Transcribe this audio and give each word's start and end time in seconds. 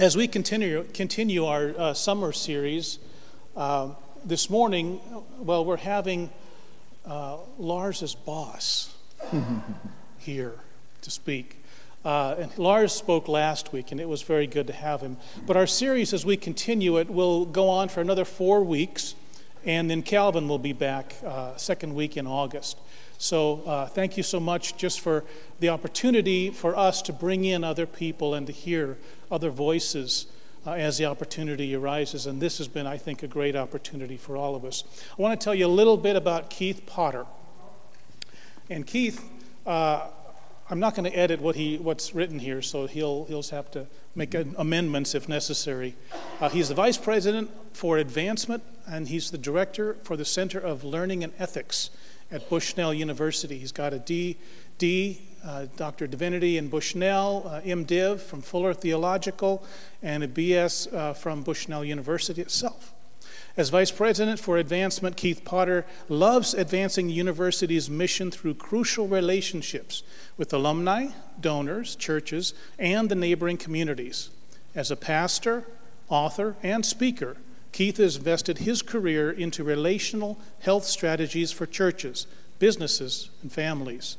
as 0.00 0.16
we 0.16 0.26
continue, 0.26 0.82
continue 0.94 1.44
our 1.44 1.74
uh, 1.76 1.92
summer 1.92 2.32
series, 2.32 2.98
uh, 3.54 3.90
this 4.24 4.48
morning, 4.48 4.98
well, 5.38 5.62
we're 5.62 5.76
having 5.76 6.30
uh, 7.04 7.36
Lars's 7.58 8.14
boss 8.14 8.94
here 10.18 10.54
to 11.02 11.10
speak. 11.10 11.62
Uh, 12.02 12.34
and 12.38 12.56
Lars 12.56 12.94
spoke 12.94 13.28
last 13.28 13.74
week, 13.74 13.92
and 13.92 14.00
it 14.00 14.08
was 14.08 14.22
very 14.22 14.46
good 14.46 14.66
to 14.68 14.72
have 14.72 15.02
him. 15.02 15.18
But 15.46 15.58
our 15.58 15.66
series, 15.66 16.14
as 16.14 16.24
we 16.24 16.38
continue 16.38 16.96
it, 16.96 17.10
will 17.10 17.44
go 17.44 17.68
on 17.68 17.90
for 17.90 18.00
another 18.00 18.24
four 18.24 18.64
weeks, 18.64 19.14
and 19.66 19.90
then 19.90 20.02
Calvin 20.02 20.48
will 20.48 20.58
be 20.58 20.72
back 20.72 21.14
uh, 21.26 21.58
second 21.58 21.94
week 21.94 22.16
in 22.16 22.26
August. 22.26 22.78
So 23.20 23.62
uh, 23.66 23.86
thank 23.86 24.16
you 24.16 24.22
so 24.22 24.40
much 24.40 24.78
just 24.78 25.00
for 25.00 25.24
the 25.58 25.68
opportunity 25.68 26.48
for 26.48 26.74
us 26.74 27.02
to 27.02 27.12
bring 27.12 27.44
in 27.44 27.62
other 27.62 27.84
people 27.84 28.32
and 28.32 28.46
to 28.46 28.52
hear 28.52 28.96
other 29.30 29.50
voices 29.50 30.24
uh, 30.66 30.72
as 30.72 30.96
the 30.96 31.04
opportunity 31.04 31.74
arises. 31.74 32.26
And 32.26 32.40
this 32.40 32.56
has 32.56 32.66
been, 32.66 32.86
I 32.86 32.96
think, 32.96 33.22
a 33.22 33.28
great 33.28 33.56
opportunity 33.56 34.16
for 34.16 34.38
all 34.38 34.54
of 34.54 34.64
us. 34.64 34.84
I 35.18 35.20
want 35.20 35.38
to 35.38 35.44
tell 35.44 35.54
you 35.54 35.66
a 35.66 35.68
little 35.68 35.98
bit 35.98 36.16
about 36.16 36.48
Keith 36.48 36.86
Potter. 36.86 37.26
And 38.70 38.86
Keith, 38.86 39.22
uh, 39.66 40.06
I'm 40.70 40.80
not 40.80 40.94
going 40.94 41.10
to 41.10 41.14
edit 41.14 41.42
what 41.42 41.56
he, 41.56 41.76
what's 41.76 42.14
written 42.14 42.38
here, 42.38 42.62
so 42.62 42.86
he'll, 42.86 43.26
he'll 43.26 43.42
have 43.42 43.70
to 43.72 43.86
make 44.14 44.34
amendments 44.34 45.14
if 45.14 45.28
necessary. 45.28 45.94
Uh, 46.40 46.48
he's 46.48 46.70
the 46.70 46.74
vice 46.74 46.96
president 46.96 47.50
for 47.74 47.98
advancement, 47.98 48.62
and 48.86 49.08
he's 49.08 49.30
the 49.30 49.36
director 49.36 49.98
for 50.04 50.16
the 50.16 50.24
Center 50.24 50.58
of 50.58 50.84
Learning 50.84 51.22
and 51.22 51.34
Ethics 51.38 51.90
at 52.30 52.48
Bushnell 52.48 52.94
University. 52.94 53.58
He's 53.58 53.72
got 53.72 53.92
a 53.92 53.98
D, 53.98 54.36
D 54.78 55.20
uh, 55.44 55.66
Doctor 55.76 56.06
Divinity 56.06 56.58
in 56.58 56.68
Bushnell, 56.68 57.44
uh, 57.46 57.60
MDiv 57.62 58.20
from 58.20 58.42
Fuller 58.42 58.74
Theological, 58.74 59.64
and 60.02 60.22
a 60.22 60.28
BS 60.28 60.92
uh, 60.92 61.12
from 61.14 61.42
Bushnell 61.42 61.84
University 61.84 62.42
itself. 62.42 62.92
As 63.56 63.68
Vice 63.70 63.90
President 63.90 64.38
for 64.38 64.58
Advancement, 64.58 65.16
Keith 65.16 65.44
Potter 65.44 65.84
loves 66.08 66.54
advancing 66.54 67.08
the 67.08 67.12
university's 67.12 67.90
mission 67.90 68.30
through 68.30 68.54
crucial 68.54 69.08
relationships 69.08 70.02
with 70.36 70.52
alumni, 70.52 71.08
donors, 71.40 71.96
churches, 71.96 72.54
and 72.78 73.08
the 73.08 73.14
neighboring 73.14 73.56
communities. 73.56 74.30
As 74.74 74.90
a 74.90 74.96
pastor, 74.96 75.64
author, 76.08 76.56
and 76.62 76.86
speaker, 76.86 77.36
Keith 77.72 77.98
has 77.98 78.16
invested 78.16 78.58
his 78.58 78.82
career 78.82 79.30
into 79.30 79.64
relational 79.64 80.38
health 80.60 80.84
strategies 80.84 81.52
for 81.52 81.66
churches, 81.66 82.26
businesses, 82.58 83.30
and 83.42 83.52
families. 83.52 84.16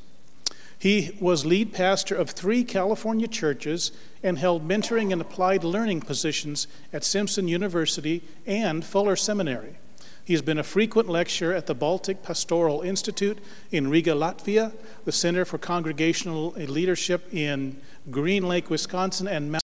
He 0.78 1.16
was 1.20 1.46
lead 1.46 1.72
pastor 1.72 2.16
of 2.16 2.30
three 2.30 2.64
California 2.64 3.28
churches 3.28 3.92
and 4.22 4.36
held 4.36 4.66
mentoring 4.66 5.12
and 5.12 5.20
applied 5.20 5.62
learning 5.62 6.00
positions 6.00 6.66
at 6.92 7.04
Simpson 7.04 7.46
University 7.46 8.22
and 8.46 8.84
Fuller 8.84 9.14
Seminary. 9.14 9.76
He 10.24 10.32
has 10.32 10.42
been 10.42 10.58
a 10.58 10.64
frequent 10.64 11.08
lecturer 11.08 11.54
at 11.54 11.66
the 11.66 11.74
Baltic 11.74 12.22
Pastoral 12.22 12.82
Institute 12.82 13.38
in 13.70 13.90
Riga, 13.90 14.12
Latvia, 14.12 14.72
the 15.04 15.12
Center 15.12 15.44
for 15.44 15.58
Congregational 15.58 16.50
Leadership 16.50 17.32
in 17.32 17.80
Green 18.10 18.48
Lake, 18.48 18.70
Wisconsin, 18.70 19.28
and 19.28 19.52
Mount 19.52 19.62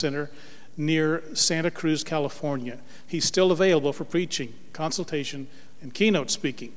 Center 0.00 0.30
near 0.76 1.22
Santa 1.34 1.70
Cruz, 1.70 2.02
California. 2.04 2.78
He's 3.06 3.24
still 3.24 3.52
available 3.52 3.92
for 3.92 4.04
preaching, 4.04 4.54
consultation, 4.72 5.46
and 5.80 5.92
keynote 5.92 6.30
speaking. 6.30 6.72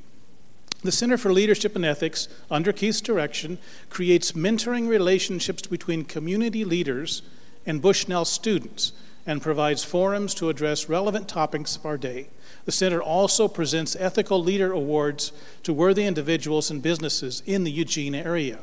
The 0.84 0.92
Center 0.92 1.18
for 1.18 1.34
Leadership 1.34 1.76
and 1.76 1.86
Ethics, 1.86 2.28
under 2.52 2.72
Keith's 2.72 3.02
direction, 3.02 3.58
creates 3.90 4.34
mentoring 4.34 4.88
relationships 4.88 5.66
between 5.66 6.04
community 6.04 6.64
leaders 6.64 7.24
and 7.66 7.82
Bushnell 7.82 8.26
students 8.26 8.92
and 9.26 9.42
provides 9.42 9.84
forums 9.84 10.36
to 10.36 10.50
address 10.50 10.88
relevant 10.88 11.28
topics 11.28 11.76
of 11.76 11.86
our 11.86 11.98
day. 11.98 12.28
The 12.66 12.72
center 12.72 13.02
also 13.02 13.48
presents 13.48 13.96
ethical 13.96 14.44
leader 14.44 14.72
awards 14.72 15.32
to 15.64 15.74
worthy 15.74 16.06
individuals 16.06 16.70
and 16.70 16.82
businesses 16.82 17.42
in 17.46 17.64
the 17.64 17.72
Eugene 17.72 18.14
area. 18.14 18.60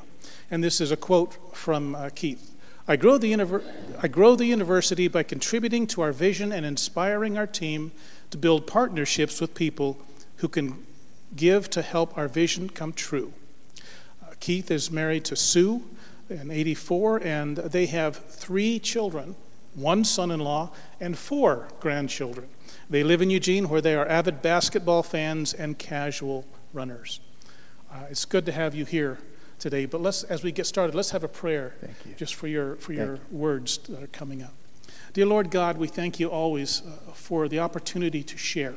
And 0.51 0.63
this 0.63 0.81
is 0.81 0.93
a 0.93 0.97
quote 0.97 1.57
from 1.57 1.97
uh, 1.97 2.11
Keith. 2.15 2.52
I 2.89 2.97
grow, 2.97 3.17
the 3.17 3.33
univer- 3.33 3.65
I 4.03 4.09
grow 4.09 4.35
the 4.35 4.47
university 4.47 5.09
by 5.09 5.23
contributing 5.23 5.87
to 5.89 6.03
our 6.03 6.13
vision 6.13 6.53
and 6.53 6.67
inspiring 6.67 7.39
our 7.39 7.47
team 7.47 7.93
to 8.31 8.39
build 8.39 8.67
partnerships 8.67 9.41
with 9.41 9.55
people 9.55 9.99
who 10.37 10.49
can 10.49 10.85
give 11.37 11.71
to 11.71 11.83
help 11.83 12.17
our 12.19 12.29
vision 12.29 12.69
come 12.69 12.93
true. 12.93 13.33
Uh, 14.23 14.33
Keith 14.41 14.71
is 14.71 14.91
married 14.91 15.25
to 15.27 15.37
Sue, 15.37 15.83
in 16.29 16.51
84, 16.51 17.19
and 17.19 17.57
they 17.59 17.87
have 17.87 18.17
three 18.17 18.79
children 18.79 19.37
one 19.75 20.05
son 20.05 20.31
in 20.31 20.39
law 20.39 20.71
and 21.01 21.17
four 21.17 21.69
grandchildren. 21.81 22.47
They 22.91 23.03
live 23.03 23.23
in 23.23 23.31
Eugene, 23.31 23.71
where 23.71 23.81
they 23.81 23.95
are 23.95 24.07
avid 24.07 24.43
basketball 24.43 25.03
fans 25.03 25.55
and 25.55 25.79
casual 25.79 26.45
runners. 26.75 27.21
Uh, 27.91 28.05
it's 28.11 28.27
good 28.27 28.45
to 28.47 28.53
have 28.53 28.75
you 28.75 28.85
here 28.85 29.19
today. 29.63 29.87
But 29.87 30.03
let's, 30.03 30.25
as 30.25 30.43
we 30.43 30.51
get 30.51 30.67
started, 30.67 30.95
let's 30.95 31.11
have 31.11 31.23
a 31.23 31.29
prayer 31.29 31.75
just 32.17 32.35
for 32.35 32.49
your, 32.49 32.75
for 32.77 32.93
your 32.93 33.21
words 33.31 33.79
that 33.79 34.03
are 34.03 34.09
coming 34.09 34.43
up. 34.43 34.53
Dear 35.13 35.27
Lord 35.27 35.51
God, 35.51 35.79
we 35.79 35.87
thank 35.87 36.19
you 36.19 36.29
always 36.29 36.83
uh, 36.83 37.13
for 37.13 37.47
the 37.47 37.61
opportunity 37.61 38.25
to 38.25 38.37
share. 38.37 38.75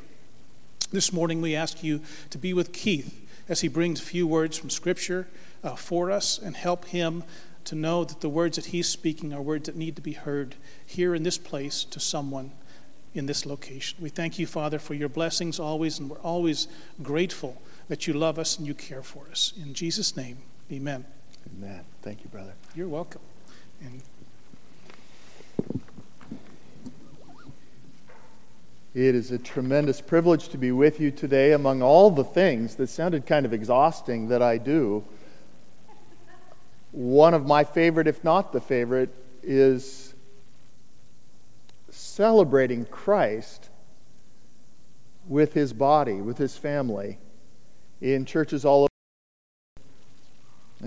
This 0.92 1.12
morning 1.12 1.42
we 1.42 1.56
ask 1.56 1.84
you 1.84 2.02
to 2.30 2.38
be 2.38 2.54
with 2.54 2.72
Keith 2.72 3.20
as 3.50 3.62
he 3.62 3.68
brings 3.68 4.00
a 4.00 4.04
few 4.04 4.28
words 4.28 4.58
from 4.58 4.70
Scripture 4.70 5.28
uh, 5.64 5.76
for 5.76 6.12
us 6.12 6.38
and 6.38 6.56
help 6.56 6.86
him 6.86 7.24
to 7.64 7.74
know 7.74 8.04
that 8.04 8.22
the 8.22 8.30
words 8.30 8.56
that 8.58 8.66
he's 8.66 8.88
speaking 8.88 9.34
are 9.34 9.42
words 9.42 9.66
that 9.66 9.76
need 9.76 9.96
to 9.96 10.02
be 10.04 10.14
heard 10.14 10.56
here 10.86 11.16
in 11.16 11.24
this 11.24 11.40
place 11.40 11.84
to 11.86 12.00
someone 12.00 12.52
in 13.16 13.26
this 13.26 13.44
location. 13.44 13.98
We 14.00 14.10
thank 14.10 14.38
you, 14.38 14.46
Father, 14.46 14.78
for 14.78 14.94
your 14.94 15.10
blessings 15.10 15.60
always, 15.60 15.98
and 15.98 16.12
we're 16.12 16.20
always 16.20 16.68
grateful 17.02 17.60
that 17.88 18.06
you 18.06 18.14
love 18.14 18.38
us 18.38 18.58
and 18.58 18.68
you 18.68 18.76
care 18.76 19.02
for 19.02 19.26
us. 19.32 19.54
In 19.60 19.74
Jesus' 19.74 20.16
name, 20.16 20.38
Amen. 20.72 21.06
Amen. 21.58 21.86
Thank 22.02 22.24
you, 22.24 22.30
brother. 22.30 22.54
You're 22.76 22.88
welcome. 22.88 23.22
And 23.82 24.02
It 28.96 29.14
is 29.14 29.30
a 29.32 29.38
tremendous 29.38 30.00
privilege 30.00 30.48
to 30.50 30.58
be 30.58 30.72
with 30.72 31.02
you 31.02 31.12
today 31.12 31.52
among 31.52 31.82
all 31.82 32.10
the 32.10 32.24
things 32.24 32.76
that 32.76 32.88
sounded 32.88 33.26
kind 33.26 33.46
of 33.46 33.52
exhausting 33.52 34.30
that 34.30 34.42
I 34.42 34.58
do. 34.58 35.04
One 36.94 37.34
of 37.34 37.46
my 37.46 37.66
favorite, 37.66 38.08
if 38.08 38.24
not 38.24 38.54
the 38.54 38.62
favorite, 38.62 39.14
is 39.44 40.14
celebrating 41.90 42.86
Christ 42.86 43.70
with 45.28 45.54
his 45.54 45.74
body, 45.74 46.22
with 46.22 46.38
his 46.38 46.56
family, 46.56 47.20
in 48.00 48.24
churches 48.24 48.64
all 48.64 48.84
over. 48.84 48.95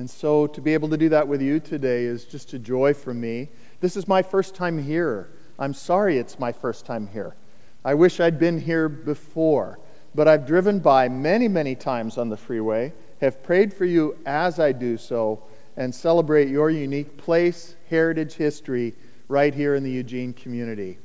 And 0.08 0.14
so 0.14 0.46
to 0.46 0.62
be 0.62 0.72
able 0.72 0.88
to 0.88 0.96
do 0.96 1.10
that 1.10 1.28
with 1.28 1.42
you 1.42 1.60
today 1.60 2.04
is 2.04 2.24
just 2.24 2.54
a 2.54 2.58
joy 2.58 2.94
for 2.94 3.12
me. 3.12 3.50
This 3.82 3.94
is 3.94 4.08
my 4.08 4.22
first 4.22 4.54
time 4.54 4.82
here. 4.82 5.28
I'm 5.58 5.74
sorry 5.74 6.16
it's 6.16 6.38
my 6.38 6.50
first 6.50 6.86
time 6.86 7.08
here. 7.08 7.36
I 7.84 7.92
wish 7.92 8.18
I'd 8.18 8.38
been 8.38 8.58
here 8.58 8.88
before. 8.88 9.78
But 10.14 10.26
I've 10.26 10.46
driven 10.46 10.78
by 10.78 11.10
many, 11.10 11.46
many 11.46 11.74
times 11.74 12.16
on 12.16 12.30
the 12.30 12.38
freeway, 12.38 12.94
have 13.20 13.42
prayed 13.42 13.74
for 13.74 13.84
you 13.84 14.16
as 14.24 14.58
I 14.58 14.72
do 14.72 14.96
so, 14.96 15.42
and 15.76 15.94
celebrate 15.94 16.48
your 16.48 16.70
unique 16.70 17.18
place, 17.18 17.76
heritage, 17.90 18.32
history 18.32 18.94
right 19.28 19.52
here 19.52 19.74
in 19.74 19.84
the 19.84 19.92
Eugene 19.92 20.32
community. 20.32 20.96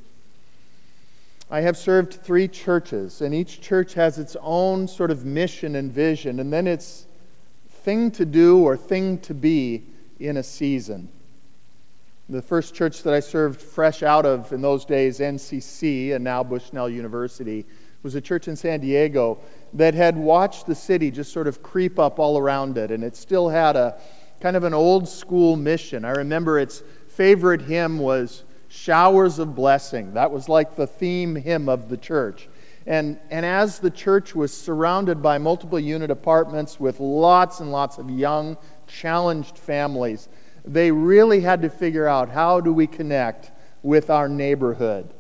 I 1.52 1.60
have 1.60 1.76
served 1.76 2.14
three 2.14 2.48
churches, 2.48 3.20
and 3.20 3.36
each 3.36 3.60
church 3.60 3.96
has 3.96 4.18
its 4.18 4.38
own 4.40 4.88
sort 4.88 5.12
of 5.12 5.26
mission 5.26 5.76
and 5.76 5.92
vision, 5.92 6.40
and 6.40 6.54
then 6.54 6.68
it's 6.68 7.06
thing 7.84 8.12
to 8.12 8.26
do 8.26 8.60
or 8.64 8.78
thing 8.78 9.20
to 9.20 9.34
be 9.34 9.84
in 10.20 10.38
a 10.38 10.44
season. 10.44 11.10
The 12.30 12.42
first 12.42 12.74
church 12.74 13.04
that 13.04 13.14
I 13.14 13.20
served 13.20 13.62
fresh 13.62 14.02
out 14.02 14.26
of 14.26 14.54
in 14.54 14.62
those 14.62 14.86
days, 14.86 15.20
NCC, 15.20 16.16
and 16.16 16.24
now 16.24 16.42
Bushnell 16.44 16.90
University, 16.90 17.66
was 18.02 18.16
a 18.16 18.22
church 18.22 18.48
in 18.48 18.56
San 18.56 18.80
Diego 18.80 19.40
that 19.74 19.94
had 19.94 20.16
watched 20.18 20.66
the 20.66 20.76
city 20.76 21.12
just 21.12 21.34
sort 21.34 21.48
of 21.48 21.62
creep 21.62 22.00
up 22.00 22.20
all 22.20 22.38
around 22.38 22.78
it, 22.78 22.92
and 22.92 23.04
it 23.04 23.16
still 23.16 23.50
had 23.50 23.76
a 23.76 24.00
kind 24.40 24.56
of 24.56 24.64
an 24.64 24.74
old 24.74 25.08
school 25.08 25.56
mission. 25.56 26.06
I 26.06 26.12
remember 26.12 26.60
its 26.60 26.84
favorite 27.08 27.62
hymn 27.62 28.00
was 28.00 28.44
Showers 28.70 29.40
of 29.40 29.56
Blessing. 29.56 30.14
That 30.14 30.32
was 30.32 30.50
like 30.50 30.76
the 30.76 30.88
theme 30.88 31.36
hymn 31.36 31.70
of 31.70 31.90
the 31.90 31.98
church. 31.98 32.48
And, 32.86 33.20
and 33.30 33.46
as 33.46 33.80
the 33.80 33.90
church 33.90 34.36
was 34.36 34.56
surrounded 34.56 35.22
by 35.22 35.38
multiple 35.38 35.80
unit 35.80 36.12
apartments 36.12 36.80
with 36.80 37.00
lots 37.00 37.60
and 37.60 37.72
lots 37.72 37.98
of 37.98 38.10
young, 38.10 38.58
challenged 38.88 39.58
families, 39.58 40.28
they 40.66 40.92
really 40.92 41.42
had 41.42 41.62
to 41.62 41.70
figure 41.70 42.08
out 42.08 42.30
how 42.30 42.60
do 42.60 42.74
we 42.74 42.88
connect 42.88 43.52
with 43.84 44.10
our 44.10 44.28
neighborhood. 44.28 45.14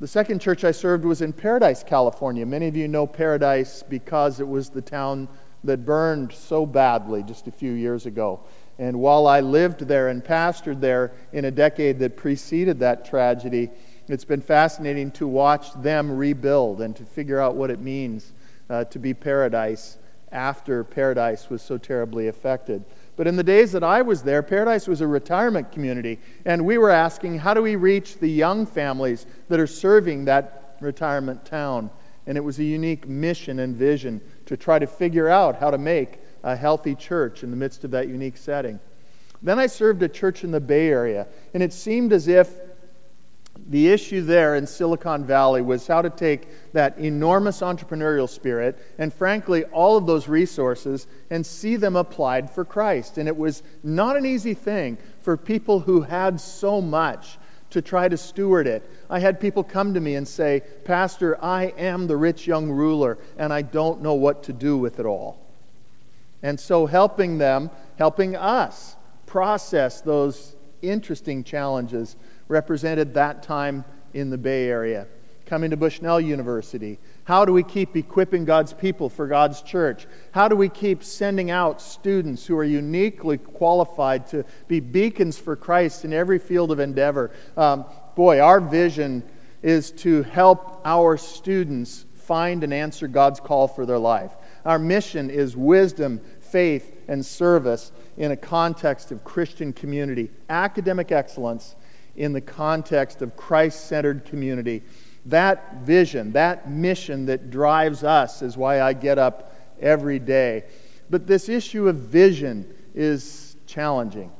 The 0.00 0.06
second 0.06 0.40
church 0.40 0.62
I 0.62 0.70
served 0.70 1.04
was 1.04 1.22
in 1.22 1.32
Paradise, 1.32 1.82
California. 1.82 2.46
Many 2.46 2.68
of 2.68 2.76
you 2.76 2.86
know 2.86 3.06
Paradise 3.06 3.82
because 3.82 4.38
it 4.38 4.46
was 4.46 4.70
the 4.70 4.80
town 4.80 5.28
that 5.64 5.84
burned 5.84 6.32
so 6.32 6.64
badly 6.64 7.22
just 7.22 7.48
a 7.48 7.50
few 7.50 7.72
years 7.72 8.06
ago. 8.06 8.40
And 8.78 9.00
while 9.00 9.26
I 9.26 9.40
lived 9.40 9.80
there 9.80 10.08
and 10.08 10.24
pastored 10.24 10.80
there 10.80 11.12
in 11.32 11.46
a 11.46 11.50
decade 11.50 11.98
that 11.98 12.16
preceded 12.16 12.78
that 12.78 13.04
tragedy, 13.04 13.70
it's 14.10 14.24
been 14.24 14.40
fascinating 14.40 15.10
to 15.12 15.26
watch 15.26 15.72
them 15.74 16.10
rebuild 16.10 16.80
and 16.80 16.96
to 16.96 17.04
figure 17.04 17.40
out 17.40 17.54
what 17.54 17.70
it 17.70 17.80
means 17.80 18.32
uh, 18.70 18.84
to 18.84 18.98
be 18.98 19.14
paradise 19.14 19.98
after 20.32 20.84
paradise 20.84 21.48
was 21.48 21.62
so 21.62 21.78
terribly 21.78 22.28
affected. 22.28 22.84
But 23.16 23.26
in 23.26 23.36
the 23.36 23.42
days 23.42 23.72
that 23.72 23.82
I 23.82 24.02
was 24.02 24.22
there, 24.22 24.42
Paradise 24.42 24.86
was 24.86 25.00
a 25.00 25.06
retirement 25.06 25.72
community, 25.72 26.20
and 26.44 26.64
we 26.64 26.78
were 26.78 26.90
asking, 26.90 27.38
how 27.38 27.52
do 27.54 27.62
we 27.62 27.76
reach 27.76 28.18
the 28.18 28.30
young 28.30 28.64
families 28.64 29.26
that 29.48 29.58
are 29.58 29.66
serving 29.66 30.26
that 30.26 30.76
retirement 30.80 31.44
town? 31.44 31.90
And 32.26 32.36
it 32.36 32.42
was 32.42 32.58
a 32.58 32.64
unique 32.64 33.08
mission 33.08 33.58
and 33.58 33.74
vision 33.74 34.20
to 34.46 34.56
try 34.56 34.78
to 34.78 34.86
figure 34.86 35.28
out 35.28 35.56
how 35.56 35.70
to 35.70 35.78
make 35.78 36.20
a 36.44 36.54
healthy 36.54 36.94
church 36.94 37.42
in 37.42 37.50
the 37.50 37.56
midst 37.56 37.84
of 37.84 37.90
that 37.90 38.06
unique 38.06 38.36
setting. 38.36 38.78
Then 39.42 39.58
I 39.58 39.66
served 39.66 40.02
a 40.02 40.08
church 40.08 40.44
in 40.44 40.50
the 40.50 40.60
Bay 40.60 40.88
Area, 40.88 41.26
and 41.54 41.62
it 41.62 41.72
seemed 41.72 42.12
as 42.12 42.28
if 42.28 42.50
the 43.68 43.88
issue 43.88 44.22
there 44.22 44.54
in 44.54 44.66
Silicon 44.66 45.24
Valley 45.24 45.60
was 45.60 45.86
how 45.86 46.00
to 46.00 46.08
take 46.08 46.48
that 46.72 46.98
enormous 46.98 47.60
entrepreneurial 47.60 48.28
spirit 48.28 48.78
and, 48.96 49.12
frankly, 49.12 49.64
all 49.64 49.98
of 49.98 50.06
those 50.06 50.26
resources 50.26 51.06
and 51.28 51.44
see 51.44 51.76
them 51.76 51.94
applied 51.94 52.50
for 52.50 52.64
Christ. 52.64 53.18
And 53.18 53.28
it 53.28 53.36
was 53.36 53.62
not 53.82 54.16
an 54.16 54.24
easy 54.24 54.54
thing 54.54 54.96
for 55.20 55.36
people 55.36 55.80
who 55.80 56.00
had 56.00 56.40
so 56.40 56.80
much 56.80 57.38
to 57.70 57.82
try 57.82 58.08
to 58.08 58.16
steward 58.16 58.66
it. 58.66 58.88
I 59.10 59.18
had 59.18 59.38
people 59.38 59.62
come 59.62 59.92
to 59.92 60.00
me 60.00 60.14
and 60.14 60.26
say, 60.26 60.62
Pastor, 60.84 61.42
I 61.44 61.66
am 61.76 62.06
the 62.06 62.16
rich 62.16 62.46
young 62.46 62.70
ruler, 62.70 63.18
and 63.36 63.52
I 63.52 63.60
don't 63.60 64.00
know 64.00 64.14
what 64.14 64.42
to 64.44 64.54
do 64.54 64.78
with 64.78 64.98
it 64.98 65.04
all. 65.04 65.38
And 66.42 66.58
so, 66.58 66.86
helping 66.86 67.36
them, 67.36 67.70
helping 67.98 68.34
us 68.34 68.96
process 69.26 70.00
those 70.00 70.56
interesting 70.80 71.44
challenges 71.44 72.16
represented 72.48 73.14
that 73.14 73.42
time 73.42 73.84
in 74.14 74.30
the 74.30 74.38
Bay 74.38 74.68
Area. 74.68 75.06
Coming 75.46 75.70
to 75.70 75.76
Bushnell 75.76 76.20
University. 76.20 76.98
How 77.24 77.44
do 77.44 77.52
we 77.54 77.62
keep 77.62 77.96
equipping 77.96 78.44
God's 78.44 78.74
people 78.74 79.08
for 79.08 79.26
God's 79.26 79.62
church? 79.62 80.06
How 80.32 80.46
do 80.48 80.56
we 80.56 80.68
keep 80.68 81.02
sending 81.02 81.50
out 81.50 81.80
students 81.80 82.46
who 82.46 82.56
are 82.56 82.64
uniquely 82.64 83.38
qualified 83.38 84.26
to 84.28 84.44
be 84.66 84.80
beacons 84.80 85.38
for 85.38 85.56
Christ 85.56 86.04
in 86.04 86.12
every 86.12 86.38
field 86.38 86.70
of 86.70 86.80
endeavor? 86.80 87.30
Um, 87.56 87.86
boy, 88.14 88.40
our 88.40 88.60
vision 88.60 89.22
is 89.62 89.90
to 89.90 90.22
help 90.22 90.82
our 90.84 91.16
students 91.16 92.04
find 92.14 92.62
and 92.62 92.74
answer 92.74 93.08
God's 93.08 93.40
call 93.40 93.68
for 93.68 93.86
their 93.86 93.98
life. 93.98 94.32
Our 94.66 94.78
mission 94.78 95.30
is 95.30 95.56
wisdom, 95.56 96.20
faith, 96.40 96.94
and 97.08 97.24
service 97.24 97.90
in 98.18 98.32
a 98.32 98.36
context 98.36 99.12
of 99.12 99.24
Christian 99.24 99.72
community, 99.72 100.30
academic 100.50 101.10
excellence, 101.10 101.74
in 102.18 102.32
the 102.32 102.40
context 102.40 103.22
of 103.22 103.36
Christ 103.36 103.86
centered 103.86 104.24
community. 104.24 104.82
That 105.26 105.82
vision, 105.82 106.32
that 106.32 106.68
mission 106.68 107.26
that 107.26 107.50
drives 107.50 108.02
us 108.02 108.42
is 108.42 108.56
why 108.56 108.82
I 108.82 108.92
get 108.92 109.18
up 109.18 109.54
every 109.80 110.18
day. 110.18 110.64
But 111.08 111.28
this 111.28 111.48
issue 111.48 111.88
of 111.88 111.96
vision 111.96 112.74
is 112.92 113.56
challenging. 113.66 114.32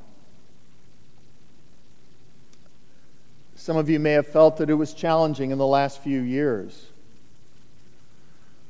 Some 3.54 3.76
of 3.76 3.88
you 3.88 4.00
may 4.00 4.12
have 4.12 4.26
felt 4.26 4.56
that 4.56 4.68
it 4.70 4.74
was 4.74 4.92
challenging 4.92 5.52
in 5.52 5.58
the 5.58 5.66
last 5.66 6.02
few 6.02 6.20
years. 6.20 6.86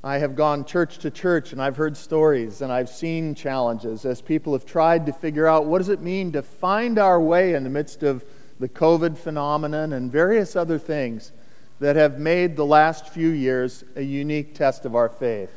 I 0.04 0.18
have 0.18 0.36
gone 0.36 0.64
church 0.64 0.98
to 0.98 1.10
church 1.10 1.52
and 1.52 1.62
I've 1.62 1.76
heard 1.76 1.96
stories 1.96 2.60
and 2.60 2.70
I've 2.70 2.90
seen 2.90 3.34
challenges 3.34 4.04
as 4.04 4.20
people 4.20 4.52
have 4.52 4.66
tried 4.66 5.06
to 5.06 5.12
figure 5.12 5.46
out 5.46 5.64
what 5.64 5.78
does 5.78 5.88
it 5.88 6.00
mean 6.00 6.32
to 6.32 6.42
find 6.42 6.98
our 6.98 7.20
way 7.20 7.54
in 7.54 7.64
the 7.64 7.70
midst 7.70 8.02
of 8.02 8.24
the 8.58 8.68
COVID 8.68 9.16
phenomenon, 9.16 9.92
and 9.92 10.10
various 10.10 10.56
other 10.56 10.78
things 10.78 11.32
that 11.80 11.96
have 11.96 12.18
made 12.18 12.56
the 12.56 12.66
last 12.66 13.08
few 13.08 13.28
years 13.28 13.84
a 13.94 14.02
unique 14.02 14.54
test 14.54 14.84
of 14.84 14.96
our 14.96 15.08
faith. 15.08 15.52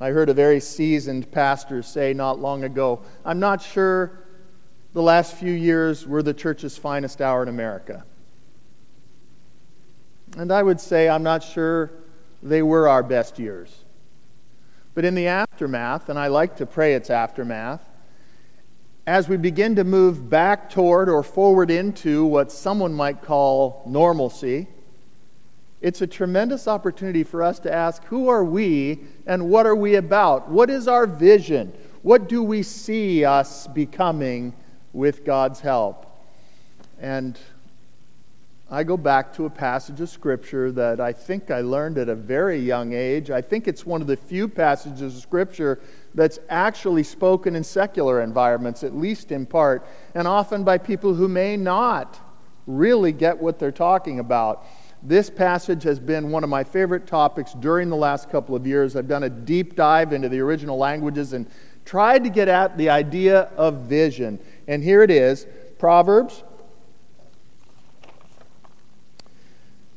I 0.00 0.10
heard 0.10 0.28
a 0.28 0.34
very 0.34 0.60
seasoned 0.60 1.30
pastor 1.30 1.82
say 1.82 2.12
not 2.12 2.40
long 2.40 2.64
ago, 2.64 3.02
I'm 3.24 3.38
not 3.38 3.62
sure 3.62 4.24
the 4.92 5.02
last 5.02 5.34
few 5.34 5.52
years 5.52 6.06
were 6.06 6.22
the 6.22 6.34
church's 6.34 6.76
finest 6.76 7.20
hour 7.20 7.42
in 7.42 7.48
America. 7.48 8.04
And 10.36 10.50
I 10.50 10.62
would 10.62 10.80
say, 10.80 11.08
I'm 11.08 11.22
not 11.22 11.42
sure 11.44 11.92
they 12.42 12.62
were 12.62 12.88
our 12.88 13.02
best 13.02 13.38
years. 13.38 13.84
But 14.94 15.04
in 15.04 15.14
the 15.14 15.28
aftermath, 15.28 16.08
and 16.08 16.18
I 16.18 16.26
like 16.26 16.56
to 16.56 16.66
pray 16.66 16.94
it's 16.94 17.10
aftermath, 17.10 17.82
as 19.06 19.28
we 19.28 19.36
begin 19.36 19.76
to 19.76 19.84
move 19.84 20.30
back 20.30 20.70
toward 20.70 21.08
or 21.08 21.22
forward 21.22 21.70
into 21.70 22.24
what 22.24 22.50
someone 22.50 22.94
might 22.94 23.22
call 23.22 23.82
normalcy, 23.86 24.66
it's 25.82 26.00
a 26.00 26.06
tremendous 26.06 26.66
opportunity 26.66 27.22
for 27.22 27.42
us 27.42 27.58
to 27.58 27.72
ask 27.72 28.02
who 28.04 28.28
are 28.28 28.44
we 28.44 29.00
and 29.26 29.50
what 29.50 29.66
are 29.66 29.76
we 29.76 29.96
about? 29.96 30.48
What 30.48 30.70
is 30.70 30.88
our 30.88 31.06
vision? 31.06 31.74
What 32.00 32.28
do 32.28 32.42
we 32.42 32.62
see 32.62 33.24
us 33.24 33.66
becoming 33.66 34.54
with 34.94 35.24
God's 35.26 35.60
help? 35.60 36.06
And 36.98 37.38
I 38.70 38.82
go 38.82 38.96
back 38.96 39.34
to 39.34 39.44
a 39.44 39.50
passage 39.50 40.00
of 40.00 40.08
Scripture 40.08 40.72
that 40.72 40.98
I 40.98 41.12
think 41.12 41.50
I 41.50 41.60
learned 41.60 41.98
at 41.98 42.08
a 42.08 42.14
very 42.14 42.58
young 42.58 42.94
age. 42.94 43.30
I 43.30 43.42
think 43.42 43.68
it's 43.68 43.84
one 43.84 44.00
of 44.00 44.06
the 44.06 44.16
few 44.16 44.48
passages 44.48 45.16
of 45.16 45.22
Scripture 45.22 45.80
that's 46.14 46.38
actually 46.48 47.02
spoken 47.02 47.56
in 47.56 47.62
secular 47.62 48.22
environments, 48.22 48.82
at 48.82 48.96
least 48.96 49.32
in 49.32 49.44
part, 49.44 49.86
and 50.14 50.26
often 50.26 50.64
by 50.64 50.78
people 50.78 51.12
who 51.14 51.28
may 51.28 51.58
not 51.58 52.18
really 52.66 53.12
get 53.12 53.38
what 53.38 53.58
they're 53.58 53.70
talking 53.70 54.18
about. 54.18 54.64
This 55.02 55.28
passage 55.28 55.82
has 55.82 56.00
been 56.00 56.30
one 56.30 56.42
of 56.42 56.48
my 56.48 56.64
favorite 56.64 57.06
topics 57.06 57.52
during 57.52 57.90
the 57.90 57.96
last 57.96 58.30
couple 58.30 58.56
of 58.56 58.66
years. 58.66 58.96
I've 58.96 59.08
done 59.08 59.24
a 59.24 59.30
deep 59.30 59.76
dive 59.76 60.14
into 60.14 60.30
the 60.30 60.40
original 60.40 60.78
languages 60.78 61.34
and 61.34 61.46
tried 61.84 62.24
to 62.24 62.30
get 62.30 62.48
at 62.48 62.78
the 62.78 62.88
idea 62.88 63.50
of 63.58 63.82
vision. 63.82 64.40
And 64.66 64.82
here 64.82 65.02
it 65.02 65.10
is 65.10 65.46
Proverbs 65.78 66.44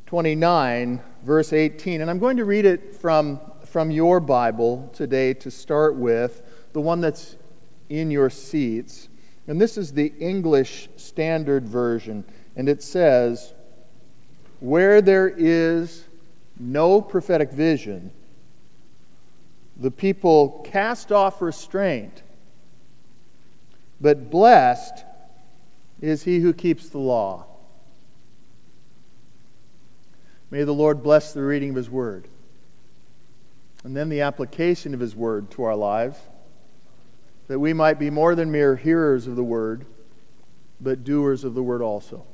29, 0.07 1.01
verse 1.23 1.53
18. 1.53 2.01
And 2.01 2.09
I'm 2.09 2.19
going 2.19 2.37
to 2.37 2.45
read 2.45 2.65
it 2.65 2.95
from 2.95 3.39
from 3.67 3.91
your 3.91 4.19
Bible 4.19 4.89
today 4.93 5.33
to 5.33 5.51
start 5.51 5.95
with, 5.95 6.41
the 6.73 6.81
one 6.81 7.01
that's 7.01 7.35
in 7.89 8.09
your 8.09 8.29
seats. 8.29 9.09
And 9.47 9.61
this 9.61 9.77
is 9.77 9.93
the 9.93 10.13
English 10.19 10.89
Standard 10.95 11.67
Version. 11.67 12.23
And 12.55 12.69
it 12.69 12.81
says, 12.81 13.53
Where 14.59 15.01
there 15.01 15.27
is 15.27 16.05
no 16.59 17.01
prophetic 17.01 17.51
vision, 17.51 18.11
the 19.75 19.91
people 19.91 20.65
cast 20.65 21.11
off 21.11 21.41
restraint, 21.41 22.23
but 24.01 24.29
blessed 24.31 25.05
is 26.01 26.23
he 26.23 26.39
who 26.39 26.53
keeps 26.53 26.89
the 26.89 26.97
law. 26.97 27.46
May 30.49 30.63
the 30.63 30.73
Lord 30.73 31.03
bless 31.03 31.33
the 31.33 31.43
reading 31.43 31.71
of 31.71 31.75
his 31.75 31.89
word 31.89 32.27
and 33.87 33.95
then 33.95 34.09
the 34.09 34.19
application 34.19 34.93
of 34.93 34.99
His 34.99 35.15
Word 35.15 35.49
to 35.51 35.63
our 35.63 35.75
lives, 35.75 36.19
that 37.47 37.57
we 37.57 37.71
might 37.71 37.97
be 37.97 38.09
more 38.09 38.35
than 38.35 38.51
mere 38.51 38.75
hearers 38.75 39.27
of 39.27 39.37
the 39.37 39.43
Word, 39.45 39.85
but 40.81 41.05
doers 41.05 41.45
of 41.45 41.53
the 41.53 41.63
Word 41.63 41.81
also. 41.81 42.25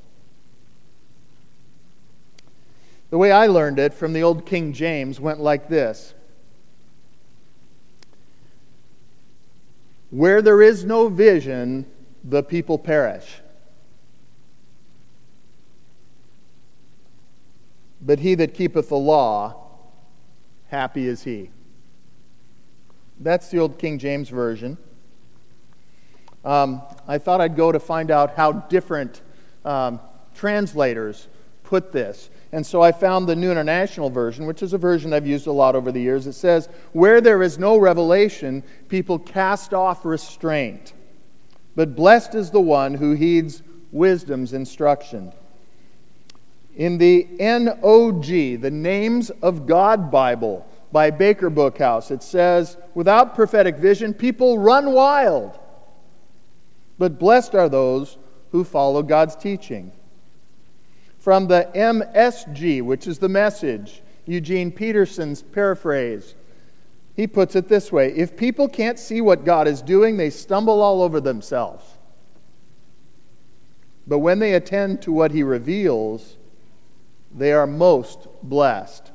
The 3.11 3.19
way 3.19 3.31
I 3.31 3.45
learned 3.45 3.77
it 3.77 3.93
from 3.93 4.13
the 4.13 4.23
old 4.23 4.47
King 4.47 4.73
James 4.73 5.19
went 5.19 5.39
like 5.39 5.69
this 5.69 6.15
Where 10.09 10.41
there 10.41 10.63
is 10.63 10.83
no 10.83 11.09
vision, 11.09 11.85
the 12.23 12.41
people 12.41 12.79
perish. 12.79 13.41
But 18.05 18.19
he 18.19 18.35
that 18.35 18.53
keepeth 18.53 18.89
the 18.89 18.97
law, 18.97 19.55
happy 20.67 21.07
is 21.07 21.23
he. 21.23 21.49
That's 23.19 23.49
the 23.49 23.59
old 23.59 23.79
King 23.79 23.97
James 23.97 24.29
Version. 24.29 24.77
Um, 26.43 26.81
I 27.07 27.17
thought 27.17 27.39
I'd 27.39 27.55
go 27.55 27.71
to 27.71 27.79
find 27.79 28.11
out 28.11 28.35
how 28.35 28.51
different 28.51 29.21
um, 29.63 30.01
translators 30.35 31.27
put 31.63 31.93
this. 31.93 32.29
And 32.51 32.65
so 32.65 32.81
I 32.81 32.91
found 32.91 33.27
the 33.27 33.35
New 33.35 33.49
International 33.49 34.09
Version, 34.09 34.45
which 34.45 34.61
is 34.61 34.73
a 34.73 34.77
version 34.77 35.13
I've 35.13 35.25
used 35.25 35.47
a 35.47 35.51
lot 35.51 35.75
over 35.75 35.91
the 35.91 36.01
years. 36.01 36.27
It 36.27 36.33
says, 36.33 36.67
Where 36.91 37.21
there 37.21 37.41
is 37.41 37.57
no 37.57 37.77
revelation, 37.77 38.63
people 38.89 39.17
cast 39.17 39.73
off 39.73 40.03
restraint. 40.03 40.93
But 41.75 41.95
blessed 41.95 42.35
is 42.35 42.51
the 42.51 42.61
one 42.61 42.93
who 42.93 43.13
heeds 43.13 43.63
wisdom's 43.91 44.53
instruction. 44.53 45.33
In 46.75 46.97
the 46.97 47.27
NOG, 47.39 48.61
the 48.61 48.71
Names 48.71 49.29
of 49.41 49.67
God 49.67 50.09
Bible 50.09 50.67
by 50.91 51.11
Baker 51.11 51.51
Bookhouse, 51.51 52.09
it 52.09 52.23
says, 52.23 52.77
Without 52.95 53.35
prophetic 53.35 53.77
vision, 53.77 54.13
people 54.13 54.59
run 54.59 54.91
wild. 54.91 55.59
but 56.97 57.19
blessed 57.19 57.55
are 57.55 57.69
those 57.69 58.17
who 58.51 58.63
follow 58.63 59.03
God's 59.03 59.35
teaching. 59.35 59.91
From 61.17 61.47
the 61.47 61.69
MSG, 61.73 62.81
which 62.81 63.07
is 63.07 63.19
the 63.19 63.29
message, 63.29 64.01
Eugene 64.25 64.71
Peterson's 64.71 65.41
paraphrase, 65.41 66.35
he 67.15 67.27
puts 67.27 67.55
it 67.55 67.67
this 67.67 67.91
way 67.91 68.13
If 68.15 68.35
people 68.37 68.67
can't 68.67 68.97
see 68.97 69.21
what 69.21 69.45
God 69.45 69.67
is 69.67 69.81
doing, 69.81 70.17
they 70.17 70.29
stumble 70.29 70.81
all 70.81 71.01
over 71.01 71.19
themselves. 71.19 71.83
But 74.05 74.19
when 74.19 74.39
they 74.39 74.53
attend 74.53 75.01
to 75.03 75.11
what 75.11 75.31
he 75.31 75.43
reveals, 75.43 76.37
they 77.33 77.51
are 77.51 77.67
most 77.67 78.27
blessed. 78.43 79.11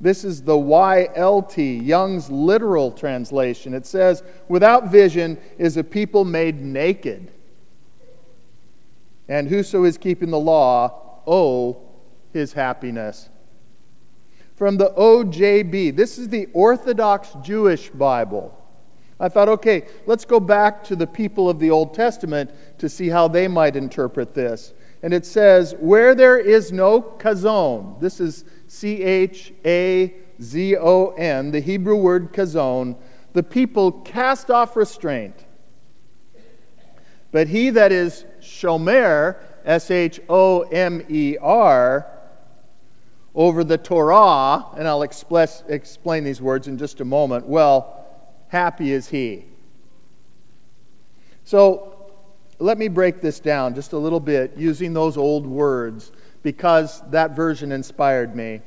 This 0.00 0.24
is 0.24 0.42
the 0.42 0.56
YLT, 0.56 1.84
Young's 1.84 2.30
literal 2.30 2.92
translation. 2.92 3.74
It 3.74 3.84
says, 3.84 4.22
Without 4.48 4.90
vision 4.90 5.38
is 5.58 5.76
a 5.76 5.82
people 5.82 6.24
made 6.24 6.60
naked. 6.60 7.32
And 9.28 9.48
whoso 9.48 9.84
is 9.84 9.98
keeping 9.98 10.30
the 10.30 10.38
law, 10.38 11.20
oh, 11.26 11.82
his 12.32 12.52
happiness. 12.52 13.28
From 14.54 14.76
the 14.76 14.90
OJB, 14.90 15.96
this 15.96 16.18
is 16.18 16.28
the 16.28 16.48
Orthodox 16.52 17.30
Jewish 17.42 17.90
Bible. 17.90 18.54
I 19.20 19.28
thought, 19.28 19.48
okay, 19.48 19.86
let's 20.06 20.24
go 20.24 20.38
back 20.38 20.84
to 20.84 20.96
the 20.96 21.06
people 21.06 21.50
of 21.50 21.58
the 21.58 21.70
Old 21.70 21.92
Testament 21.92 22.50
to 22.78 22.88
see 22.88 23.08
how 23.08 23.26
they 23.26 23.48
might 23.48 23.74
interpret 23.74 24.34
this. 24.34 24.72
And 25.02 25.14
it 25.14 25.24
says, 25.24 25.74
Where 25.78 26.14
there 26.14 26.38
is 26.38 26.72
no 26.72 27.02
chazon, 27.18 28.00
this 28.00 28.20
is 28.20 28.44
C 28.66 29.02
H 29.02 29.52
A 29.64 30.14
Z 30.40 30.76
O 30.76 31.10
N, 31.10 31.50
the 31.50 31.60
Hebrew 31.60 31.96
word 31.96 32.32
chazon, 32.32 32.96
the 33.32 33.42
people 33.42 33.92
cast 33.92 34.50
off 34.50 34.76
restraint. 34.76 35.44
But 37.30 37.48
he 37.48 37.70
that 37.70 37.92
is 37.92 38.24
shomer, 38.40 39.36
S 39.64 39.90
H 39.90 40.20
O 40.28 40.62
M 40.62 41.04
E 41.08 41.36
R, 41.40 42.06
over 43.34 43.62
the 43.62 43.78
Torah, 43.78 44.66
and 44.76 44.88
I'll 44.88 45.02
express, 45.02 45.62
explain 45.68 46.24
these 46.24 46.40
words 46.40 46.66
in 46.66 46.78
just 46.78 47.00
a 47.00 47.04
moment. 47.04 47.46
Well, 47.46 48.04
happy 48.48 48.92
is 48.92 49.08
he. 49.08 49.44
So 51.44 51.97
let 52.58 52.78
me 52.78 52.88
break 52.88 53.20
this 53.20 53.40
down 53.40 53.74
just 53.74 53.92
a 53.92 53.98
little 53.98 54.20
bit 54.20 54.56
using 54.56 54.92
those 54.92 55.16
old 55.16 55.46
words 55.46 56.12
because 56.42 57.02
that 57.10 57.36
version 57.36 57.72
inspired 57.72 58.34
me. 58.34 58.60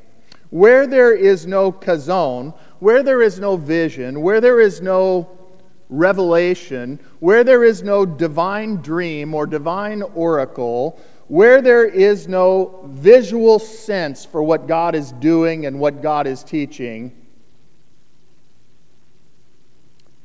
Where 0.50 0.88
there 0.88 1.14
is 1.14 1.46
no 1.46 1.72
chazon, 1.72 2.54
where 2.80 3.04
there 3.04 3.22
is 3.22 3.40
no 3.40 3.58
vision, 3.58 4.22
where 4.22 4.42
there 4.42 4.60
is 4.60 4.82
no 4.82 5.30
revelation, 5.90 7.00
where 7.20 7.44
there 7.44 7.64
is 7.64 7.84
no 7.84 8.06
divine 8.06 8.78
dream 8.78 9.34
or 9.34 9.46
divine 9.46 10.02
oracle, 10.02 11.00
where 11.28 11.62
there 11.62 11.86
is 11.86 12.28
no 12.28 12.84
visual 12.88 13.60
sense 13.60 14.26
for 14.26 14.44
what 14.44 14.68
God 14.68 14.96
is 14.96 15.12
doing 15.14 15.66
and 15.66 15.80
what 15.80 16.02
God 16.02 16.28
is 16.28 16.44
teaching, 16.44 17.14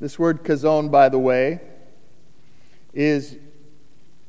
this 0.00 0.18
word 0.18 0.42
chazon, 0.44 0.90
by 0.90 1.08
the 1.08 1.18
way, 1.18 1.61
is 2.92 3.37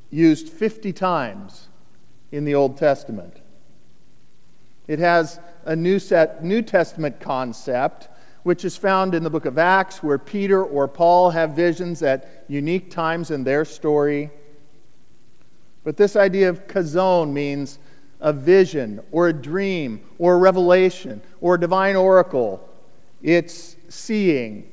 used 0.09 0.49
50 0.49 0.93
times 0.93 1.67
in 2.31 2.45
the 2.45 2.55
Old 2.55 2.77
Testament. 2.77 3.41
It 4.87 4.99
has 4.99 5.39
a 5.65 5.75
New, 5.75 5.99
set, 5.99 6.43
New 6.43 6.61
Testament 6.61 7.19
concept, 7.19 8.07
which 8.43 8.63
is 8.63 8.77
found 8.77 9.13
in 9.13 9.23
the 9.23 9.29
book 9.29 9.45
of 9.45 9.57
Acts, 9.57 10.01
where 10.01 10.17
Peter 10.17 10.63
or 10.63 10.87
Paul 10.87 11.31
have 11.31 11.51
visions 11.51 12.01
at 12.01 12.45
unique 12.47 12.89
times 12.89 13.31
in 13.31 13.43
their 13.43 13.65
story. 13.65 14.29
But 15.83 15.97
this 15.97 16.15
idea 16.15 16.49
of 16.49 16.67
chazon 16.67 17.33
means 17.33 17.79
a 18.19 18.33
vision 18.33 19.01
or 19.11 19.27
a 19.27 19.33
dream 19.33 20.01
or 20.17 20.35
a 20.35 20.37
revelation 20.37 21.21
or 21.41 21.55
a 21.55 21.59
divine 21.59 21.95
oracle. 21.95 22.67
It's 23.21 23.75
seeing 23.89 24.69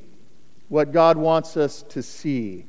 what 0.69 0.93
God 0.93 1.17
wants 1.17 1.57
us 1.57 1.83
to 1.83 2.03
see. 2.03 2.67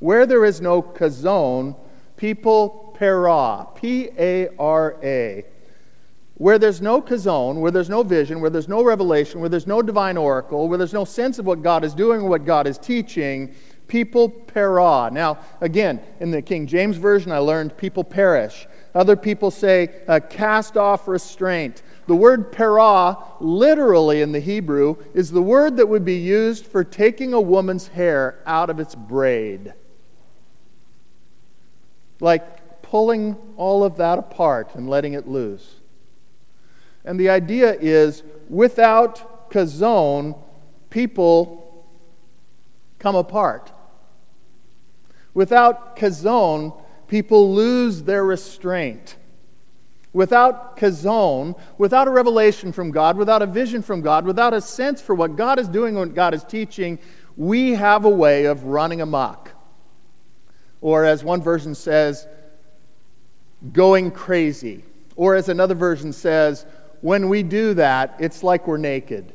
Where 0.00 0.26
there 0.26 0.44
is 0.44 0.60
no 0.60 0.82
chazon, 0.82 1.76
people 2.16 2.94
para, 2.98 3.66
P 3.74 4.10
A 4.18 4.48
R 4.58 4.96
A. 5.02 5.44
Where 6.34 6.58
there's 6.58 6.80
no 6.80 7.02
chazon, 7.02 7.56
where 7.56 7.72
there's 7.72 7.90
no 7.90 8.04
vision, 8.04 8.40
where 8.40 8.50
there's 8.50 8.68
no 8.68 8.84
revelation, 8.84 9.40
where 9.40 9.48
there's 9.48 9.66
no 9.66 9.82
divine 9.82 10.16
oracle, 10.16 10.68
where 10.68 10.78
there's 10.78 10.92
no 10.92 11.04
sense 11.04 11.40
of 11.40 11.46
what 11.46 11.62
God 11.62 11.84
is 11.84 11.94
doing 11.94 12.28
what 12.28 12.44
God 12.44 12.68
is 12.68 12.78
teaching, 12.78 13.54
people 13.88 14.28
para. 14.28 15.10
Now, 15.10 15.38
again, 15.60 16.00
in 16.20 16.30
the 16.30 16.40
King 16.40 16.68
James 16.68 16.96
Version, 16.96 17.32
I 17.32 17.38
learned 17.38 17.76
people 17.76 18.04
perish. 18.04 18.68
Other 18.94 19.16
people 19.16 19.50
say 19.50 20.02
uh, 20.06 20.20
cast 20.30 20.76
off 20.76 21.08
restraint. 21.08 21.82
The 22.06 22.14
word 22.14 22.52
para, 22.52 23.16
literally 23.40 24.22
in 24.22 24.30
the 24.30 24.40
Hebrew, 24.40 24.96
is 25.14 25.32
the 25.32 25.42
word 25.42 25.76
that 25.76 25.88
would 25.88 26.04
be 26.04 26.18
used 26.18 26.66
for 26.66 26.84
taking 26.84 27.34
a 27.34 27.40
woman's 27.40 27.88
hair 27.88 28.40
out 28.46 28.70
of 28.70 28.78
its 28.78 28.94
braid 28.94 29.74
like 32.20 32.82
pulling 32.82 33.36
all 33.56 33.84
of 33.84 33.96
that 33.96 34.18
apart 34.18 34.74
and 34.74 34.88
letting 34.88 35.12
it 35.12 35.28
loose. 35.28 35.76
And 37.04 37.18
the 37.18 37.30
idea 37.30 37.74
is 37.74 38.22
without 38.48 39.50
chazon, 39.50 40.38
people 40.90 41.86
come 42.98 43.16
apart. 43.16 43.72
Without 45.34 45.96
chazon, 45.96 46.80
people 47.06 47.54
lose 47.54 48.02
their 48.02 48.24
restraint. 48.24 49.16
Without 50.12 50.76
chazon, 50.76 51.58
without 51.76 52.08
a 52.08 52.10
revelation 52.10 52.72
from 52.72 52.90
God, 52.90 53.16
without 53.16 53.42
a 53.42 53.46
vision 53.46 53.82
from 53.82 54.00
God, 54.00 54.24
without 54.24 54.54
a 54.54 54.60
sense 54.60 55.00
for 55.00 55.14
what 55.14 55.36
God 55.36 55.58
is 55.58 55.68
doing, 55.68 55.94
what 55.94 56.14
God 56.14 56.34
is 56.34 56.42
teaching, 56.44 56.98
we 57.36 57.72
have 57.72 58.04
a 58.04 58.10
way 58.10 58.46
of 58.46 58.64
running 58.64 59.00
amok. 59.00 59.52
Or, 60.80 61.04
as 61.04 61.24
one 61.24 61.42
version 61.42 61.74
says, 61.74 62.26
going 63.72 64.10
crazy. 64.10 64.84
Or, 65.16 65.34
as 65.34 65.48
another 65.48 65.74
version 65.74 66.12
says, 66.12 66.64
when 67.00 67.28
we 67.28 67.42
do 67.42 67.74
that, 67.74 68.16
it's 68.18 68.42
like 68.42 68.66
we're 68.66 68.76
naked. 68.76 69.32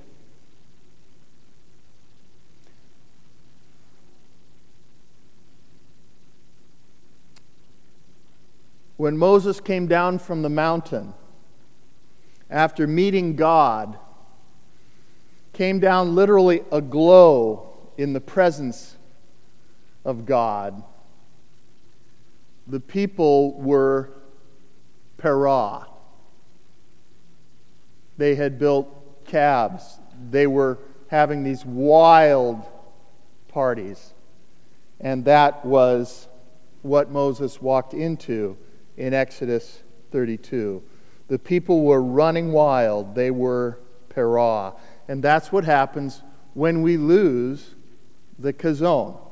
When 8.96 9.18
Moses 9.18 9.60
came 9.60 9.88
down 9.88 10.20
from 10.20 10.44
the 10.44 10.50
mountain 10.50 11.14
after 12.50 12.88
meeting 12.88 13.36
God, 13.36 13.98
came 15.52 15.80
down 15.80 16.16
literally 16.16 16.64
aglow 16.72 17.92
in 17.98 18.14
the 18.14 18.22
presence 18.22 18.96
of 20.06 20.26
God 20.26 20.84
the 22.68 22.80
people 22.80 23.54
were 23.60 24.12
para. 25.18 25.88
They 28.18 28.36
had 28.36 28.60
built 28.60 29.26
calves. 29.26 30.00
They 30.30 30.48
were 30.48 30.80
having 31.08 31.44
these 31.44 31.66
wild 31.66 32.64
parties. 33.48 34.14
And 35.00 35.26
that 35.26 35.66
was 35.66 36.28
what 36.82 37.10
Moses 37.12 37.62
walked 37.62 37.94
into 37.94 38.58
in 38.98 39.14
Exodus 39.14 39.84
32. 40.12 40.82
The 41.28 41.40
people 41.40 41.84
were 41.84 42.02
running 42.02 42.52
wild, 42.52 43.16
they 43.16 43.32
were 43.32 43.80
para. 44.10 44.74
And 45.08 45.24
that's 45.24 45.52
what 45.52 45.66
happens 45.66 46.22
when 46.54 46.82
we 46.82 46.98
lose 46.98 47.76
the 48.38 48.54
chazon 48.54 49.23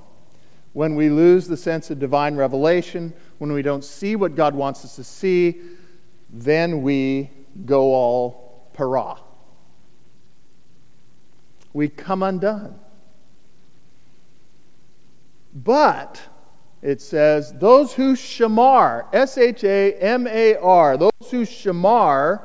when 0.73 0.95
we 0.95 1.09
lose 1.09 1.47
the 1.47 1.57
sense 1.57 1.91
of 1.91 1.99
divine 1.99 2.35
revelation, 2.35 3.13
when 3.39 3.51
we 3.51 3.61
don't 3.61 3.83
see 3.83 4.15
what 4.15 4.35
God 4.35 4.55
wants 4.55 4.85
us 4.85 4.95
to 4.95 5.03
see, 5.03 5.61
then 6.29 6.81
we 6.81 7.29
go 7.65 7.93
all 7.93 8.69
para. 8.73 9.17
We 11.73 11.89
come 11.89 12.23
undone. 12.23 12.79
But, 15.53 16.21
it 16.81 17.01
says, 17.01 17.53
those 17.53 17.93
who 17.93 18.15
shamar, 18.15 19.07
S 19.11 19.37
H 19.37 19.63
A 19.65 19.93
M 19.95 20.25
A 20.27 20.55
R, 20.55 20.95
those 20.97 21.11
who 21.29 21.45
shamar, 21.45 22.41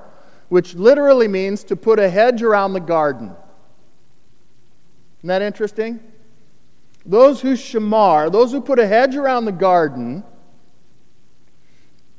which 0.48 0.74
literally 0.74 1.28
means 1.28 1.62
to 1.64 1.76
put 1.76 1.98
a 1.98 2.08
hedge 2.08 2.42
around 2.42 2.72
the 2.72 2.80
garden. 2.80 3.34
Isn't 5.18 5.28
that 5.28 5.42
interesting? 5.42 6.00
Those 7.06 7.40
who 7.40 7.54
shamar, 7.54 8.30
those 8.30 8.50
who 8.50 8.60
put 8.60 8.80
a 8.80 8.86
hedge 8.86 9.14
around 9.14 9.44
the 9.44 9.52
garden, 9.52 10.24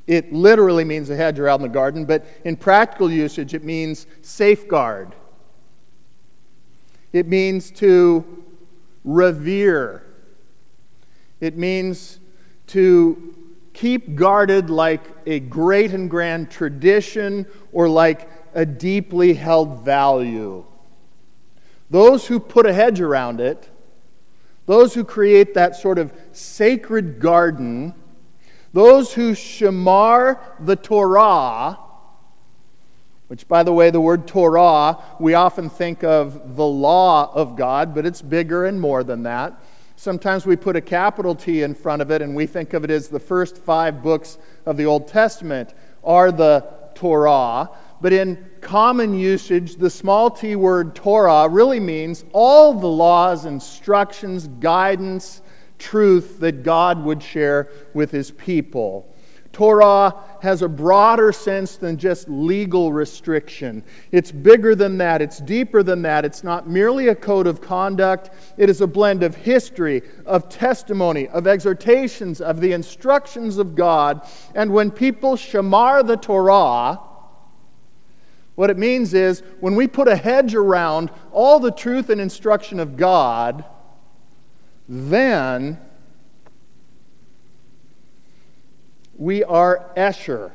it 0.06 0.32
literally 0.32 0.84
means 0.84 1.10
a 1.10 1.16
hedge 1.16 1.38
around 1.38 1.60
the 1.60 1.68
garden, 1.68 2.06
but 2.06 2.26
in 2.44 2.56
practical 2.56 3.10
usage, 3.10 3.52
it 3.52 3.62
means 3.62 4.06
safeguard. 4.22 5.14
It 7.12 7.26
means 7.26 7.70
to 7.72 8.24
revere. 9.04 10.04
It 11.40 11.58
means 11.58 12.20
to 12.68 13.34
keep 13.74 14.14
guarded 14.14 14.70
like 14.70 15.02
a 15.26 15.40
great 15.40 15.92
and 15.92 16.08
grand 16.08 16.50
tradition 16.50 17.46
or 17.72 17.88
like 17.88 18.30
a 18.54 18.64
deeply 18.64 19.34
held 19.34 19.84
value. 19.84 20.64
Those 21.90 22.26
who 22.26 22.40
put 22.40 22.64
a 22.66 22.72
hedge 22.72 23.00
around 23.00 23.40
it, 23.40 23.68
those 24.68 24.92
who 24.92 25.02
create 25.02 25.54
that 25.54 25.74
sort 25.74 25.98
of 25.98 26.12
sacred 26.32 27.20
garden, 27.20 27.94
those 28.74 29.14
who 29.14 29.32
shamar 29.32 30.38
the 30.60 30.76
Torah, 30.76 31.78
which, 33.28 33.48
by 33.48 33.62
the 33.62 33.72
way, 33.72 33.88
the 33.88 34.00
word 34.00 34.28
Torah, 34.28 34.98
we 35.18 35.32
often 35.32 35.70
think 35.70 36.04
of 36.04 36.56
the 36.56 36.66
law 36.66 37.32
of 37.34 37.56
God, 37.56 37.94
but 37.94 38.04
it's 38.04 38.20
bigger 38.20 38.66
and 38.66 38.78
more 38.78 39.02
than 39.02 39.22
that. 39.22 39.58
Sometimes 39.96 40.44
we 40.44 40.54
put 40.54 40.76
a 40.76 40.82
capital 40.82 41.34
T 41.34 41.62
in 41.62 41.74
front 41.74 42.02
of 42.02 42.10
it 42.10 42.20
and 42.20 42.36
we 42.36 42.46
think 42.46 42.74
of 42.74 42.84
it 42.84 42.90
as 42.90 43.08
the 43.08 43.18
first 43.18 43.56
five 43.56 44.02
books 44.02 44.36
of 44.66 44.76
the 44.76 44.84
Old 44.84 45.08
Testament 45.08 45.72
are 46.04 46.30
the 46.30 46.68
Torah. 46.94 47.70
But 48.02 48.12
in 48.12 48.47
common 48.60 49.18
usage, 49.18 49.76
the 49.76 49.90
small 49.90 50.30
t 50.30 50.56
word 50.56 50.94
Torah 50.94 51.48
really 51.48 51.80
means 51.80 52.24
all 52.32 52.74
the 52.74 52.86
laws, 52.86 53.44
instructions, 53.44 54.48
guidance, 54.60 55.42
truth 55.78 56.40
that 56.40 56.62
God 56.62 57.02
would 57.04 57.22
share 57.22 57.70
with 57.94 58.10
his 58.10 58.30
people. 58.30 59.14
Torah 59.52 60.14
has 60.40 60.62
a 60.62 60.68
broader 60.68 61.32
sense 61.32 61.76
than 61.76 61.96
just 61.96 62.28
legal 62.28 62.92
restriction. 62.92 63.82
It's 64.12 64.30
bigger 64.30 64.74
than 64.74 64.98
that, 64.98 65.20
it's 65.20 65.38
deeper 65.38 65.82
than 65.82 66.02
that. 66.02 66.24
It's 66.24 66.44
not 66.44 66.68
merely 66.68 67.08
a 67.08 67.14
code 67.14 67.46
of 67.46 67.60
conduct, 67.60 68.30
it 68.56 68.70
is 68.70 68.80
a 68.80 68.86
blend 68.86 69.22
of 69.22 69.34
history, 69.34 70.02
of 70.26 70.48
testimony, 70.48 71.26
of 71.28 71.46
exhortations, 71.46 72.40
of 72.40 72.60
the 72.60 72.72
instructions 72.72 73.58
of 73.58 73.74
God. 73.74 74.28
And 74.54 74.72
when 74.72 74.90
people 74.90 75.34
shamar 75.34 76.06
the 76.06 76.16
Torah, 76.16 77.00
what 78.58 78.70
it 78.70 78.76
means 78.76 79.14
is 79.14 79.44
when 79.60 79.76
we 79.76 79.86
put 79.86 80.08
a 80.08 80.16
hedge 80.16 80.52
around 80.52 81.12
all 81.30 81.60
the 81.60 81.70
truth 81.70 82.10
and 82.10 82.20
instruction 82.20 82.80
of 82.80 82.96
God, 82.96 83.64
then 84.88 85.78
We 89.16 89.44
are 89.44 89.92
Esher. 89.96 90.50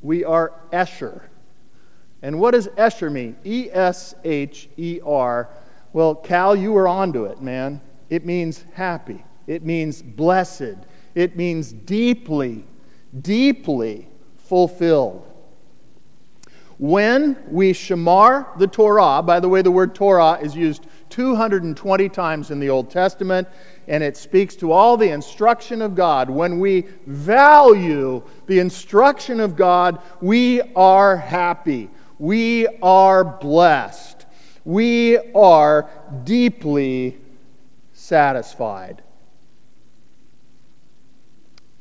We 0.00 0.24
are 0.24 0.54
Esher. 0.72 1.28
And 2.22 2.40
what 2.40 2.52
does 2.52 2.68
Esher 2.78 3.10
mean? 3.10 3.36
E 3.44 3.68
S 3.70 4.14
H 4.24 4.70
E 4.78 5.00
R. 5.04 5.50
Well, 5.92 6.14
Cal, 6.14 6.56
you 6.56 6.72
were 6.72 6.88
onto 6.88 7.26
it, 7.26 7.42
man. 7.42 7.82
It 8.08 8.24
means 8.24 8.64
happy, 8.72 9.22
it 9.46 9.66
means 9.66 10.00
blessed, 10.00 10.78
it 11.14 11.36
means 11.36 11.74
deeply, 11.74 12.64
deeply 13.20 14.08
fulfilled. 14.48 15.26
When 16.78 17.38
we 17.48 17.72
shamar 17.72 18.58
the 18.58 18.66
Torah, 18.66 19.22
by 19.22 19.40
the 19.40 19.48
way, 19.48 19.62
the 19.62 19.70
word 19.70 19.94
Torah 19.94 20.38
is 20.42 20.54
used 20.54 20.86
220 21.08 22.08
times 22.10 22.50
in 22.50 22.60
the 22.60 22.68
Old 22.68 22.90
Testament, 22.90 23.48
and 23.88 24.02
it 24.02 24.16
speaks 24.16 24.54
to 24.56 24.72
all 24.72 24.96
the 24.96 25.10
instruction 25.10 25.80
of 25.80 25.94
God. 25.94 26.28
When 26.28 26.58
we 26.60 26.82
value 27.06 28.22
the 28.46 28.58
instruction 28.58 29.40
of 29.40 29.56
God, 29.56 30.02
we 30.20 30.60
are 30.74 31.16
happy. 31.16 31.88
We 32.18 32.66
are 32.82 33.24
blessed. 33.24 34.26
We 34.64 35.16
are 35.32 35.88
deeply 36.24 37.18
satisfied. 37.94 39.02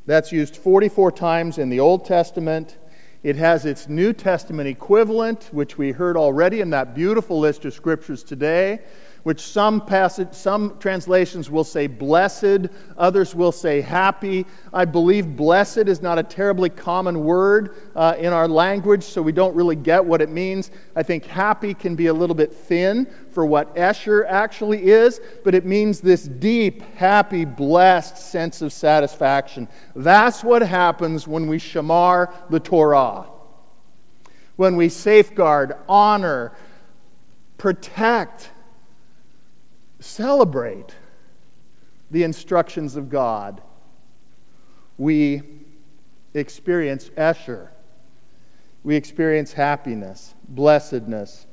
That's 0.06 0.32
used 0.32 0.56
44 0.56 1.12
times 1.12 1.58
in 1.58 1.70
the 1.70 1.80
Old 1.80 2.06
Testament. 2.06 2.78
It 3.24 3.38
has 3.38 3.66
its 3.66 3.90
New 3.90 4.14
Testament 4.14 4.68
equivalent, 4.68 5.50
which 5.52 5.80
we 5.80 5.92
heard 5.92 6.16
already 6.16 6.62
in 6.62 6.70
that 6.70 6.94
beautiful 6.94 7.40
list 7.40 7.66
of 7.66 7.74
scriptures 7.74 8.24
today 8.24 8.82
which 9.26 9.42
some 9.42 9.84
passage, 9.84 10.32
some 10.34 10.78
translations 10.78 11.50
will 11.50 11.64
say 11.64 11.88
blessed, 11.88 12.70
others 12.96 13.34
will 13.34 13.52
say 13.52 13.82
happy. 13.82 14.46
I 14.72 14.86
believe 14.86 15.36
blessed 15.36 15.88
is 15.88 16.00
not 16.00 16.20
a 16.20 16.24
terribly 16.24 16.70
common 16.70 17.24
word 17.24 17.76
uh, 17.96 18.14
in 18.20 18.34
our 18.34 18.48
language, 18.48 19.04
so 19.04 19.24
we 19.24 19.32
don't 19.32 19.56
really 19.56 19.76
get 19.76 20.06
what 20.06 20.22
it 20.22 20.30
means. 20.30 20.70
I 20.96 21.02
think 21.02 21.26
happy 21.26 21.74
can 21.74 21.96
be 21.96 22.06
a 22.06 22.14
little 22.14 22.36
bit 22.36 22.54
thin 22.54 23.08
for 23.32 23.48
what 23.48 23.76
Esher 23.76 24.26
actually 24.26 24.92
is, 24.92 25.20
but 25.44 25.56
it 25.56 25.66
means 25.66 26.02
this 26.02 26.26
deep, 26.26 26.84
happy, 26.94 27.46
blessed 27.46 28.20
sense 28.20 28.62
of 28.62 28.72
satisfaction. 28.72 29.68
That's 29.96 30.44
what 30.44 30.62
happens 30.62 31.28
when 31.28 31.48
we 31.48 31.58
shamar 31.58 32.32
the 32.52 32.60
Torah. 32.60 33.26
When 34.56 34.76
we 34.76 34.88
safeguard, 34.88 35.74
honor, 35.90 36.52
protect, 37.58 38.52
celebrate 40.00 40.96
the 42.12 42.24
instructions 42.24 42.96
of 42.96 43.10
God, 43.10 43.62
we 44.98 45.42
experience 46.34 47.10
Esher. 47.18 47.72
We 48.84 48.96
experience 48.96 49.54
happiness, 49.54 50.36
blessedness. 50.48 51.48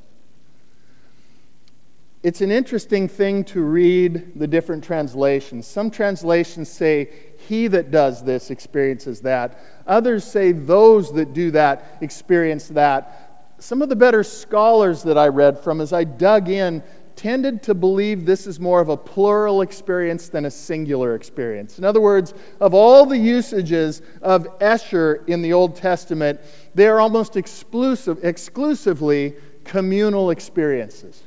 It's 2.23 2.41
an 2.41 2.53
interesting 2.53 3.09
thing 3.09 3.43
to 3.47 3.63
read 3.63 4.39
the 4.39 4.47
different 4.47 4.85
translations. 4.85 5.67
Some 5.67 5.91
translations 5.91 6.71
say, 6.71 7.11
He 7.49 7.67
that 7.69 7.91
does 7.91 8.23
this 8.23 8.51
experiences 8.51 9.23
that. 9.23 9.59
Others 9.87 10.25
say, 10.25 10.53
Those 10.53 11.13
that 11.15 11.33
do 11.33 11.51
that 11.53 11.99
experience 12.01 12.69
that. 12.69 13.55
Some 13.59 13.83
of 13.83 13.89
the 13.89 13.97
better 13.97 14.23
scholars 14.23 15.03
that 15.05 15.19
I 15.19 15.29
read 15.29 15.59
from, 15.59 15.81
as 15.81 15.93
I 15.93 16.05
dug 16.05 16.49
in, 16.49 16.83
tended 17.17 17.63
to 17.65 17.75
believe 17.75 18.25
this 18.25 18.47
is 18.47 18.59
more 18.61 18.81
of 18.81 18.89
a 18.89 18.97
plural 18.97 19.63
experience 19.63 20.29
than 20.29 20.45
a 20.45 20.51
singular 20.51 21.15
experience. 21.15 21.79
In 21.79 21.85
other 21.85 22.01
words, 22.01 22.35
of 22.61 22.75
all 22.75 23.07
the 23.07 23.19
usages 23.19 24.03
of 24.21 24.47
Esher 24.61 25.25
in 25.27 25.43
the 25.43 25.53
Old 25.53 25.77
Testament, 25.77 26.41
they 26.75 26.87
are 26.87 27.01
almost 27.01 27.37
exclusive, 27.37 28.25
exclusively 28.25 29.35
communal 29.65 30.31
experiences. 30.31 31.23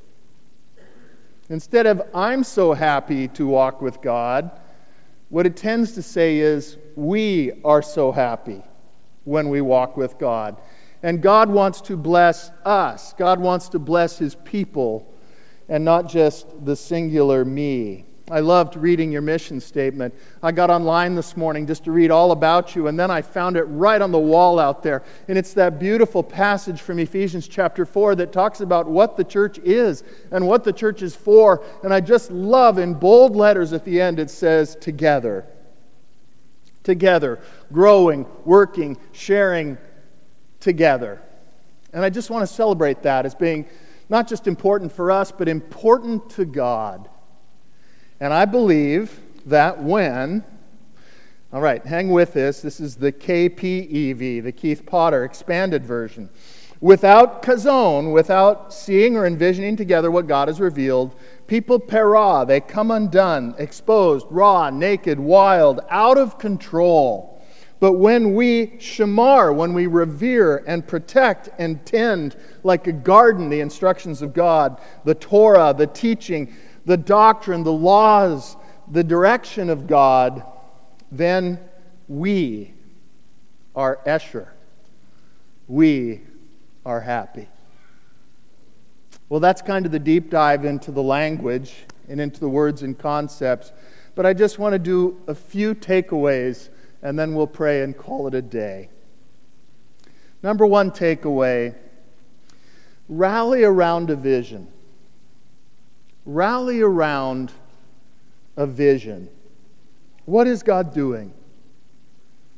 Instead 1.49 1.85
of, 1.85 2.01
I'm 2.13 2.43
so 2.43 2.73
happy 2.73 3.27
to 3.29 3.47
walk 3.47 3.81
with 3.81 4.01
God, 4.01 4.51
what 5.29 5.45
it 5.45 5.55
tends 5.55 5.91
to 5.93 6.01
say 6.01 6.37
is, 6.37 6.77
we 6.95 7.51
are 7.63 7.81
so 7.81 8.11
happy 8.11 8.63
when 9.25 9.49
we 9.49 9.61
walk 9.61 9.97
with 9.97 10.17
God. 10.17 10.57
And 11.03 11.21
God 11.21 11.49
wants 11.49 11.81
to 11.81 11.97
bless 11.97 12.49
us, 12.63 13.13
God 13.13 13.39
wants 13.39 13.69
to 13.69 13.79
bless 13.79 14.17
His 14.17 14.35
people 14.35 15.11
and 15.69 15.83
not 15.83 16.07
just 16.09 16.47
the 16.65 16.75
singular 16.75 17.43
me. 17.43 18.05
I 18.31 18.39
loved 18.39 18.75
reading 18.75 19.11
your 19.11 19.21
mission 19.21 19.59
statement. 19.59 20.11
I 20.41 20.51
got 20.51 20.71
online 20.71 21.13
this 21.13 21.37
morning 21.37 21.67
just 21.67 21.83
to 21.83 21.91
read 21.91 22.09
all 22.09 22.31
about 22.31 22.75
you, 22.75 22.87
and 22.87 22.99
then 22.99 23.11
I 23.11 23.21
found 23.21 23.55
it 23.55 23.63
right 23.63 24.01
on 24.01 24.11
the 24.11 24.17
wall 24.17 24.57
out 24.57 24.81
there. 24.81 25.03
And 25.27 25.37
it's 25.37 25.53
that 25.53 25.77
beautiful 25.77 26.23
passage 26.23 26.81
from 26.81 26.97
Ephesians 26.97 27.47
chapter 27.47 27.85
4 27.85 28.15
that 28.15 28.31
talks 28.31 28.61
about 28.61 28.87
what 28.87 29.15
the 29.15 29.23
church 29.23 29.59
is 29.59 30.03
and 30.31 30.47
what 30.47 30.63
the 30.63 30.73
church 30.73 31.03
is 31.03 31.15
for. 31.15 31.63
And 31.83 31.93
I 31.93 32.01
just 32.01 32.31
love 32.31 32.79
in 32.79 32.95
bold 32.95 33.35
letters 33.35 33.73
at 33.73 33.85
the 33.85 34.01
end 34.01 34.19
it 34.19 34.31
says, 34.31 34.75
together. 34.75 35.45
Together, 36.83 37.39
growing, 37.71 38.25
working, 38.43 38.97
sharing 39.11 39.77
together. 40.59 41.21
And 41.93 42.03
I 42.03 42.09
just 42.09 42.31
want 42.31 42.47
to 42.47 42.51
celebrate 42.51 43.03
that 43.03 43.27
as 43.27 43.35
being 43.35 43.67
not 44.09 44.27
just 44.27 44.47
important 44.47 44.91
for 44.91 45.11
us, 45.11 45.31
but 45.31 45.47
important 45.47 46.29
to 46.31 46.45
God. 46.45 47.09
And 48.19 48.33
I 48.33 48.45
believe 48.45 49.19
that 49.45 49.81
when, 49.81 50.43
all 51.51 51.61
right, 51.61 51.85
hang 51.85 52.09
with 52.09 52.33
this. 52.33 52.61
This 52.61 52.79
is 52.79 52.95
the 52.95 53.11
KPEV, 53.11 54.43
the 54.43 54.51
Keith 54.51 54.85
Potter 54.85 55.23
expanded 55.23 55.85
version. 55.85 56.29
Without 56.81 57.41
chazon, 57.41 58.13
without 58.13 58.73
seeing 58.73 59.15
or 59.15 59.25
envisioning 59.25 59.75
together 59.75 60.11
what 60.11 60.27
God 60.27 60.49
has 60.49 60.59
revealed, 60.59 61.15
people 61.47 61.79
para, 61.79 62.45
they 62.45 62.59
come 62.59 62.91
undone, 62.91 63.55
exposed, 63.57 64.27
raw, 64.29 64.69
naked, 64.69 65.19
wild, 65.19 65.79
out 65.89 66.17
of 66.17 66.37
control. 66.37 67.34
But 67.79 67.93
when 67.93 68.33
we 68.33 68.67
shamar, 68.77 69.53
when 69.53 69.73
we 69.73 69.87
revere 69.87 70.63
and 70.65 70.87
protect 70.87 71.49
and 71.57 71.85
tend 71.85 72.35
like 72.63 72.87
a 72.87 72.91
garden 72.91 73.49
the 73.49 73.59
instructions 73.59 74.21
of 74.21 74.33
God, 74.33 74.79
the 75.03 75.15
Torah, 75.15 75.73
the 75.77 75.87
teaching, 75.87 76.53
the 76.85 76.97
doctrine, 76.97 77.63
the 77.63 77.73
laws, 77.73 78.55
the 78.89 79.03
direction 79.03 79.69
of 79.69 79.87
God, 79.87 80.43
then 81.11 81.59
we 82.07 82.73
are 83.75 83.99
Esher. 84.05 84.53
We 85.67 86.21
are 86.85 87.01
happy. 87.01 87.49
Well, 89.27 89.39
that's 89.39 89.61
kind 89.61 89.85
of 89.85 89.91
the 89.91 89.99
deep 89.99 90.29
dive 90.29 90.65
into 90.65 90.91
the 90.91 91.01
language 91.01 91.73
and 92.07 92.21
into 92.21 92.39
the 92.39 92.49
words 92.49 92.83
and 92.83 92.97
concepts, 92.97 93.73
but 94.13 94.25
I 94.25 94.33
just 94.33 94.59
want 94.59 94.73
to 94.73 94.79
do 94.79 95.19
a 95.27 95.33
few 95.33 95.73
takeaways 95.73 96.69
and 97.01 97.17
then 97.17 97.35
we'll 97.35 97.47
pray 97.47 97.81
and 97.83 97.97
call 97.97 98.27
it 98.27 98.33
a 98.33 98.41
day. 98.41 98.89
Number 100.41 100.65
one 100.65 100.91
takeaway 100.91 101.75
rally 103.07 103.63
around 103.63 104.09
a 104.09 104.15
vision. 104.15 104.67
Rally 106.25 106.81
around 106.81 107.51
a 108.57 108.65
vision. 108.65 109.29
What 110.25 110.47
is 110.47 110.63
God 110.63 110.93
doing? 110.93 111.33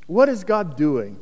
What 0.07 0.29
is 0.29 0.43
God 0.43 0.77
doing? 0.77 1.19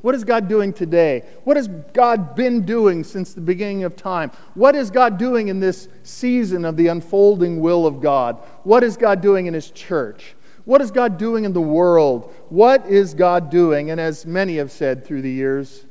What 0.00 0.14
is 0.14 0.22
God 0.22 0.46
doing 0.48 0.72
today? 0.72 1.24
What 1.42 1.56
has 1.56 1.66
God 1.66 2.36
been 2.36 2.64
doing 2.64 3.02
since 3.02 3.34
the 3.34 3.40
beginning 3.40 3.82
of 3.82 3.96
time? 3.96 4.30
What 4.54 4.76
is 4.76 4.88
God 4.88 5.18
doing 5.18 5.48
in 5.48 5.58
this 5.58 5.88
season 6.04 6.64
of 6.64 6.76
the 6.76 6.86
unfolding 6.86 7.60
will 7.60 7.86
of 7.86 8.00
God? 8.00 8.36
What 8.62 8.84
is 8.84 8.96
God 8.96 9.20
doing 9.20 9.46
in 9.46 9.54
His 9.54 9.72
church? 9.72 10.35
What 10.66 10.82
is 10.82 10.90
God 10.90 11.16
doing 11.16 11.44
in 11.44 11.52
the 11.52 11.60
world? 11.60 12.34
What 12.48 12.86
is 12.86 13.14
God 13.14 13.50
doing? 13.50 13.90
And 13.92 14.00
as 14.00 14.26
many 14.26 14.56
have 14.56 14.72
said 14.72 15.04
through 15.04 15.22
the 15.22 15.30
years, 15.30 15.86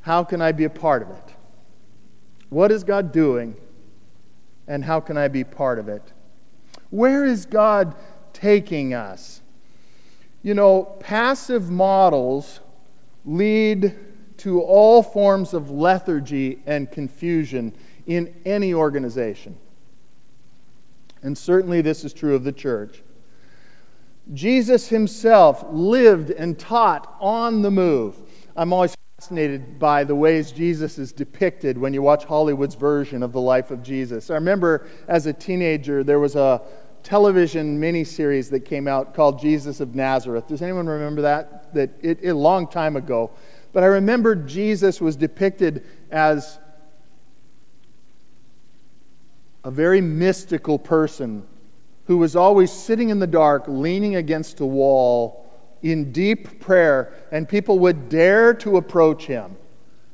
how 0.00 0.24
can 0.24 0.42
I 0.42 0.50
be 0.50 0.64
a 0.64 0.70
part 0.70 1.02
of 1.02 1.10
it? 1.10 1.34
What 2.50 2.72
is 2.72 2.82
God 2.82 3.12
doing? 3.12 3.56
And 4.66 4.84
how 4.84 4.98
can 4.98 5.16
I 5.16 5.28
be 5.28 5.44
part 5.44 5.78
of 5.78 5.88
it? 5.88 6.02
Where 6.90 7.24
is 7.24 7.46
God 7.46 7.94
taking 8.32 8.92
us? 8.92 9.40
You 10.42 10.54
know, 10.54 10.82
passive 10.98 11.70
models 11.70 12.58
lead 13.24 13.94
to 14.38 14.62
all 14.62 15.00
forms 15.04 15.54
of 15.54 15.70
lethargy 15.70 16.60
and 16.66 16.90
confusion 16.90 17.72
in 18.06 18.34
any 18.44 18.74
organization. 18.74 19.56
And 21.22 21.38
certainly 21.38 21.82
this 21.82 22.04
is 22.04 22.12
true 22.12 22.34
of 22.34 22.42
the 22.42 22.52
church. 22.52 23.02
Jesus 24.32 24.88
himself 24.88 25.64
lived 25.70 26.30
and 26.30 26.58
taught 26.58 27.16
on 27.20 27.62
the 27.62 27.70
move. 27.70 28.16
I'm 28.56 28.72
always 28.72 28.96
fascinated 29.18 29.78
by 29.78 30.04
the 30.04 30.14
ways 30.14 30.52
Jesus 30.52 30.98
is 30.98 31.12
depicted 31.12 31.78
when 31.78 31.94
you 31.94 32.02
watch 32.02 32.24
Hollywood's 32.24 32.74
version 32.74 33.22
of 33.22 33.32
the 33.32 33.40
life 33.40 33.70
of 33.70 33.82
Jesus. 33.82 34.30
I 34.30 34.34
remember 34.34 34.88
as 35.08 35.26
a 35.26 35.32
teenager, 35.32 36.02
there 36.02 36.18
was 36.18 36.36
a 36.36 36.60
television 37.02 37.80
miniseries 37.80 38.50
that 38.50 38.60
came 38.60 38.88
out 38.88 39.14
called 39.14 39.38
Jesus 39.38 39.80
of 39.80 39.94
Nazareth. 39.94 40.48
Does 40.48 40.60
anyone 40.60 40.86
remember 40.86 41.22
that? 41.22 41.72
That 41.72 41.90
it, 42.02 42.18
it, 42.20 42.30
a 42.30 42.34
long 42.34 42.66
time 42.66 42.96
ago. 42.96 43.30
But 43.72 43.84
I 43.84 43.86
remember 43.86 44.34
Jesus 44.34 45.00
was 45.00 45.14
depicted 45.14 45.84
as 46.10 46.58
a 49.62 49.70
very 49.70 50.00
mystical 50.00 50.78
person 50.78 51.46
who 52.06 52.16
was 52.16 52.36
always 52.36 52.72
sitting 52.72 53.08
in 53.10 53.18
the 53.18 53.26
dark, 53.26 53.64
leaning 53.66 54.16
against 54.16 54.60
a 54.60 54.66
wall 54.66 55.44
in 55.82 56.12
deep 56.12 56.60
prayer, 56.60 57.12
and 57.30 57.48
people 57.48 57.78
would 57.80 58.08
dare 58.08 58.54
to 58.54 58.76
approach 58.76 59.26
him. 59.26 59.56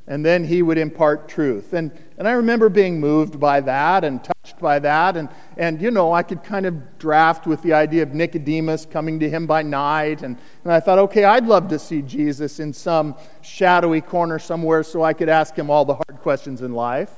And 0.09 0.26
then 0.26 0.44
he 0.44 0.62
would 0.62 0.78
impart 0.78 1.28
truth. 1.28 1.72
And, 1.74 1.92
and 2.18 2.26
I 2.26 2.33
remember 2.33 2.68
being 2.68 2.98
moved 2.98 3.38
by 3.38 3.61
that 3.61 4.02
and 4.02 4.22
touched 4.22 4.59
by 4.59 4.81
that. 4.81 5.16
And, 5.16 5.28
and, 5.57 5.81
you 5.81 5.92
know, 5.92 6.12
I 6.12 6.24
could 6.24 6.42
kind 6.42 6.66
of 6.66 6.98
draft 6.98 7.46
with 7.46 7.62
the 7.62 7.72
idea 7.72 8.02
of 8.02 8.12
Nicodemus 8.12 8.85
coming 8.85 9.20
to 9.20 9.31
him 9.31 9.46
by 9.46 9.62
night. 9.62 10.22
And, 10.22 10.37
and 10.64 10.72
I 10.72 10.81
thought, 10.81 10.98
okay, 10.98 11.22
I'd 11.22 11.46
love 11.46 11.68
to 11.68 11.78
see 11.78 12.02
Jesus 12.02 12.59
in 12.59 12.72
some 12.72 13.14
shadowy 13.42 14.00
corner 14.00 14.40
somewhere 14.40 14.83
so 14.83 15.05
I 15.05 15.12
could 15.12 15.28
ask 15.28 15.55
him 15.55 15.70
all 15.70 15.85
the 15.85 15.94
hard 15.94 16.20
questions 16.20 16.62
in 16.62 16.72
life. 16.72 17.12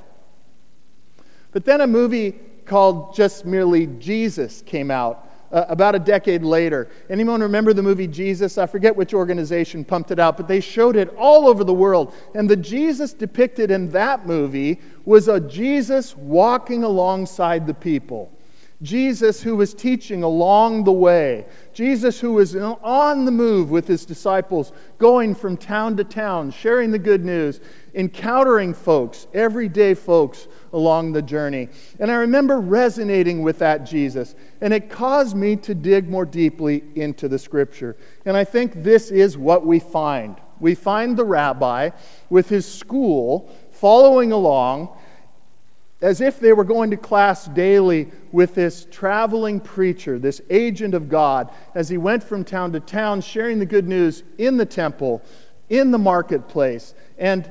But 1.53 1.65
then 1.65 1.81
a 1.81 1.87
movie 1.87 2.39
called 2.67 3.15
just 3.15 3.45
merely 3.45 3.87
Jesus 3.87 4.63
came 4.63 4.91
out 4.91 5.29
uh, 5.55 5.65
about 5.69 5.95
a 5.95 5.99
decade 5.99 6.43
later. 6.43 6.89
Anyone 7.09 7.41
remember 7.41 7.73
the 7.73 7.83
movie 7.83 8.09
Jesus? 8.09 8.59
I 8.59 8.67
forget 8.67 8.97
which 8.97 9.15
organization 9.15 9.85
pumped 9.85 10.11
it 10.11 10.19
out, 10.19 10.37
but 10.37 10.49
they 10.49 10.61
showed 10.61 10.97
it 10.97 11.15
all 11.17 11.47
over 11.47 11.63
the 11.63 11.73
world. 11.73 12.13
And 12.35 12.51
the 12.51 12.57
Jesus 12.57 13.13
depicted 13.13 13.71
in 13.71 13.91
that 13.93 14.27
movie 14.27 14.81
was 15.05 15.29
a 15.29 15.41
Jesus 15.41 16.17
walking 16.17 16.83
alongside 16.83 17.67
the 17.67 17.75
people. 17.75 18.33
Jesus 18.83 19.41
who 19.43 19.57
was 19.57 19.73
teaching 19.73 20.23
along 20.23 20.85
the 20.85 20.93
way, 20.93 21.47
Jesus 21.73 22.21
who 22.21 22.35
was 22.35 22.55
on 22.57 23.25
the 23.25 23.31
move 23.31 23.71
with 23.71 23.87
his 23.87 24.05
disciples, 24.05 24.73
going 24.99 25.35
from 25.35 25.57
town 25.57 25.97
to 25.97 26.05
town, 26.05 26.51
sharing 26.51 26.91
the 26.91 26.99
good 26.99 27.25
news, 27.25 27.61
encountering 27.95 28.75
folks, 28.75 29.27
everyday 29.33 29.95
folks 29.95 30.49
along 30.75 31.13
the 31.13 31.23
journey. 31.23 31.69
And 31.99 32.11
I 32.11 32.17
remember 32.17 32.61
resonating 32.61 33.43
with 33.43 33.61
that 33.61 33.85
Jesus, 33.85 34.35
and 34.61 34.75
it 34.75 34.91
caused 34.91 35.37
me 35.37 35.57
to 35.57 35.75
dig 35.75 36.11
more 36.11 36.27
deeply 36.27 36.85
into 36.97 37.29
the 37.29 37.39
scripture. 37.39 37.97
And 38.27 38.37
I 38.37 38.45
think 38.45 38.83
this 38.83 39.11
is 39.11 39.39
what 39.39 39.65
we 39.65 39.79
find. 39.79 40.37
We 40.61 40.75
find 40.75 41.17
the 41.17 41.25
rabbi 41.25 41.91
with 42.29 42.49
his 42.49 42.71
school 42.71 43.51
following 43.71 44.33
along 44.33 44.97
as 46.03 46.21
if 46.21 46.39
they 46.39 46.53
were 46.53 46.65
going 46.65 46.91
to 46.91 46.97
class 46.97 47.47
daily 47.47 48.11
with 48.31 48.55
this 48.55 48.87
traveling 48.91 49.61
preacher, 49.61 50.19
this 50.19 50.43
agent 50.51 50.93
of 50.93 51.09
God, 51.09 51.51
as 51.75 51.89
he 51.89 51.97
went 51.97 52.23
from 52.23 52.45
town 52.45 52.73
to 52.73 52.81
town 52.81 53.21
sharing 53.21 53.59
the 53.59 53.67
good 53.67 53.89
news 53.89 54.23
in 54.37 54.57
the 54.57 54.67
temple, 54.67 55.23
in 55.71 55.93
the 55.93 55.99
marketplace, 55.99 56.95
and 57.17 57.51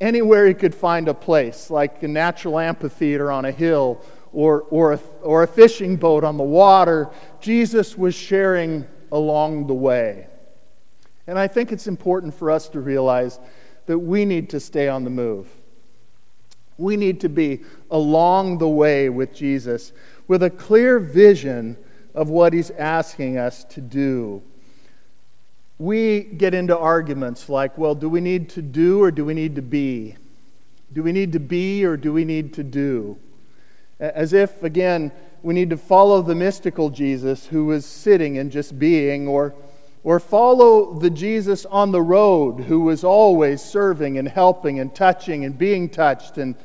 anywhere 0.00 0.46
he 0.46 0.54
could 0.54 0.74
find 0.74 1.08
a 1.08 1.14
place, 1.14 1.70
like 1.70 2.02
a 2.02 2.08
natural 2.08 2.58
amphitheater 2.58 3.30
on 3.30 3.44
a 3.44 3.52
hill 3.52 4.02
or, 4.32 4.62
or, 4.70 4.94
a, 4.94 5.00
or 5.22 5.42
a 5.42 5.46
fishing 5.46 5.96
boat 5.96 6.24
on 6.24 6.36
the 6.36 6.42
water. 6.42 7.10
Jesus 7.40 7.96
was 7.98 8.14
sharing 8.14 8.86
along 9.12 9.66
the 9.66 9.74
way. 9.74 10.26
And 11.26 11.38
I 11.38 11.46
think 11.46 11.72
it's 11.72 11.86
important 11.86 12.34
for 12.34 12.50
us 12.50 12.68
to 12.70 12.80
realize 12.80 13.38
that 13.86 13.98
we 13.98 14.24
need 14.24 14.50
to 14.50 14.60
stay 14.60 14.88
on 14.88 15.04
the 15.04 15.10
move. 15.10 15.48
We 16.78 16.96
need 16.96 17.20
to 17.20 17.28
be 17.28 17.60
along 17.90 18.58
the 18.58 18.68
way 18.68 19.10
with 19.10 19.34
Jesus 19.34 19.92
with 20.28 20.42
a 20.42 20.50
clear 20.50 20.98
vision 20.98 21.76
of 22.14 22.30
what 22.30 22.52
he's 22.52 22.70
asking 22.70 23.36
us 23.36 23.64
to 23.64 23.80
do. 23.80 24.42
We 25.80 26.20
get 26.20 26.52
into 26.52 26.76
arguments 26.76 27.48
like, 27.48 27.78
well, 27.78 27.94
do 27.94 28.06
we 28.06 28.20
need 28.20 28.50
to 28.50 28.60
do 28.60 29.02
or 29.02 29.10
do 29.10 29.24
we 29.24 29.32
need 29.32 29.56
to 29.56 29.62
be? 29.62 30.14
Do 30.92 31.02
we 31.02 31.10
need 31.10 31.32
to 31.32 31.40
be 31.40 31.86
or 31.86 31.96
do 31.96 32.12
we 32.12 32.26
need 32.26 32.52
to 32.54 32.62
do? 32.62 33.18
As 33.98 34.34
if, 34.34 34.62
again, 34.62 35.10
we 35.42 35.54
need 35.54 35.70
to 35.70 35.78
follow 35.78 36.20
the 36.20 36.34
mystical 36.34 36.90
Jesus 36.90 37.46
who 37.46 37.64
was 37.64 37.86
sitting 37.86 38.36
and 38.36 38.52
just 38.52 38.78
being, 38.78 39.26
or, 39.26 39.54
or 40.04 40.20
follow 40.20 40.92
the 40.98 41.08
Jesus 41.08 41.64
on 41.64 41.92
the 41.92 42.02
road 42.02 42.64
who 42.64 42.80
was 42.80 43.02
always 43.02 43.62
serving 43.62 44.18
and 44.18 44.28
helping 44.28 44.78
and 44.78 44.94
touching 44.94 45.46
and 45.46 45.56
being 45.56 45.88
touched 45.88 46.36
and 46.36 46.56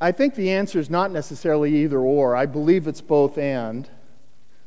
I 0.00 0.12
think 0.12 0.34
the 0.34 0.50
answer 0.50 0.78
is 0.78 0.88
not 0.88 1.10
necessarily 1.10 1.82
either 1.82 1.98
or. 1.98 2.34
I 2.34 2.46
believe 2.46 2.86
it's 2.88 3.02
both 3.02 3.36
and. 3.36 3.86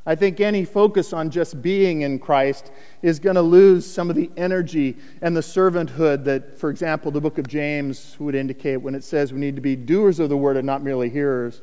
I 0.05 0.15
think 0.15 0.41
any 0.41 0.65
focus 0.65 1.13
on 1.13 1.29
just 1.29 1.61
being 1.61 2.01
in 2.01 2.19
Christ 2.19 2.71
is 3.01 3.19
going 3.19 3.35
to 3.35 3.41
lose 3.41 3.89
some 3.89 4.09
of 4.09 4.17
the 4.17 4.29
energy 4.35 4.97
and 5.21 5.35
the 5.35 5.41
servanthood 5.41 6.25
that, 6.25 6.57
for 6.57 6.69
example, 6.69 7.09
the 7.09 7.21
book 7.21 7.37
of 7.37 7.47
James 7.47 8.17
would 8.19 8.35
indicate 8.35 8.77
when 8.77 8.95
it 8.95 9.03
says 9.05 9.31
we 9.31 9.39
need 9.39 9.55
to 9.55 9.61
be 9.61 9.77
doers 9.77 10.19
of 10.19 10.27
the 10.27 10.35
word 10.35 10.57
and 10.57 10.65
not 10.65 10.83
merely 10.83 11.09
hearers. 11.09 11.61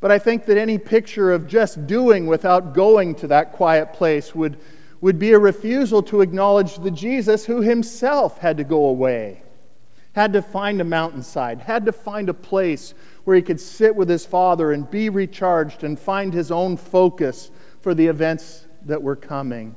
But 0.00 0.10
I 0.10 0.18
think 0.18 0.46
that 0.46 0.58
any 0.58 0.78
picture 0.78 1.30
of 1.30 1.46
just 1.46 1.86
doing 1.86 2.26
without 2.26 2.74
going 2.74 3.14
to 3.16 3.28
that 3.28 3.52
quiet 3.52 3.92
place 3.92 4.34
would, 4.34 4.58
would 5.00 5.20
be 5.20 5.30
a 5.30 5.38
refusal 5.38 6.02
to 6.04 6.22
acknowledge 6.22 6.76
the 6.76 6.90
Jesus 6.90 7.44
who 7.44 7.60
himself 7.60 8.38
had 8.38 8.56
to 8.56 8.64
go 8.64 8.86
away 8.86 9.42
had 10.12 10.32
to 10.32 10.42
find 10.42 10.80
a 10.80 10.84
mountainside, 10.84 11.60
had 11.60 11.86
to 11.86 11.92
find 11.92 12.28
a 12.28 12.34
place 12.34 12.94
where 13.30 13.36
he 13.36 13.42
could 13.42 13.60
sit 13.60 13.94
with 13.94 14.08
his 14.08 14.26
father 14.26 14.72
and 14.72 14.90
be 14.90 15.08
recharged 15.08 15.84
and 15.84 16.00
find 16.00 16.34
his 16.34 16.50
own 16.50 16.76
focus 16.76 17.52
for 17.80 17.94
the 17.94 18.08
events 18.08 18.66
that 18.84 19.00
were 19.00 19.14
coming. 19.14 19.76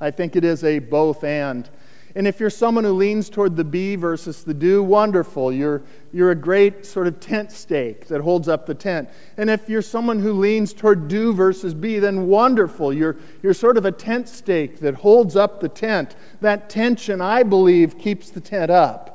I 0.00 0.12
think 0.12 0.36
it 0.36 0.44
is 0.44 0.62
a 0.62 0.78
both 0.78 1.24
and. 1.24 1.68
And 2.14 2.28
if 2.28 2.38
you're 2.38 2.50
someone 2.50 2.84
who 2.84 2.92
leans 2.92 3.28
toward 3.28 3.56
the 3.56 3.64
be 3.64 3.96
versus 3.96 4.44
the 4.44 4.54
do, 4.54 4.84
wonderful. 4.84 5.52
You're, 5.52 5.82
you're 6.12 6.30
a 6.30 6.36
great 6.36 6.86
sort 6.86 7.08
of 7.08 7.18
tent 7.18 7.50
stake 7.50 8.06
that 8.06 8.20
holds 8.20 8.46
up 8.46 8.66
the 8.66 8.74
tent. 8.76 9.08
And 9.36 9.50
if 9.50 9.68
you're 9.68 9.82
someone 9.82 10.20
who 10.20 10.32
leans 10.32 10.72
toward 10.72 11.08
do 11.08 11.32
versus 11.32 11.74
be, 11.74 11.98
then 11.98 12.28
wonderful. 12.28 12.92
You're, 12.92 13.16
you're 13.42 13.52
sort 13.52 13.76
of 13.76 13.84
a 13.84 13.90
tent 13.90 14.28
stake 14.28 14.78
that 14.78 14.94
holds 14.94 15.34
up 15.34 15.58
the 15.58 15.68
tent. 15.68 16.14
That 16.40 16.70
tension, 16.70 17.20
I 17.20 17.42
believe, 17.42 17.98
keeps 17.98 18.30
the 18.30 18.40
tent 18.40 18.70
up. 18.70 19.10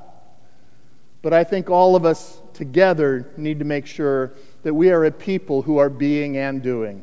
But 1.21 1.32
I 1.32 1.45
think 1.45 1.69
all 1.69 1.95
of 1.95 2.04
us 2.04 2.41
together 2.60 3.26
need 3.38 3.58
to 3.58 3.63
make 3.63 3.86
sure 3.86 4.34
that 4.63 4.74
we 4.74 4.91
are 4.91 5.06
a 5.06 5.12
people 5.12 5.62
who 5.62 5.78
are 5.78 5.89
being 5.89 6.36
and 6.36 6.62
doing, 6.62 7.02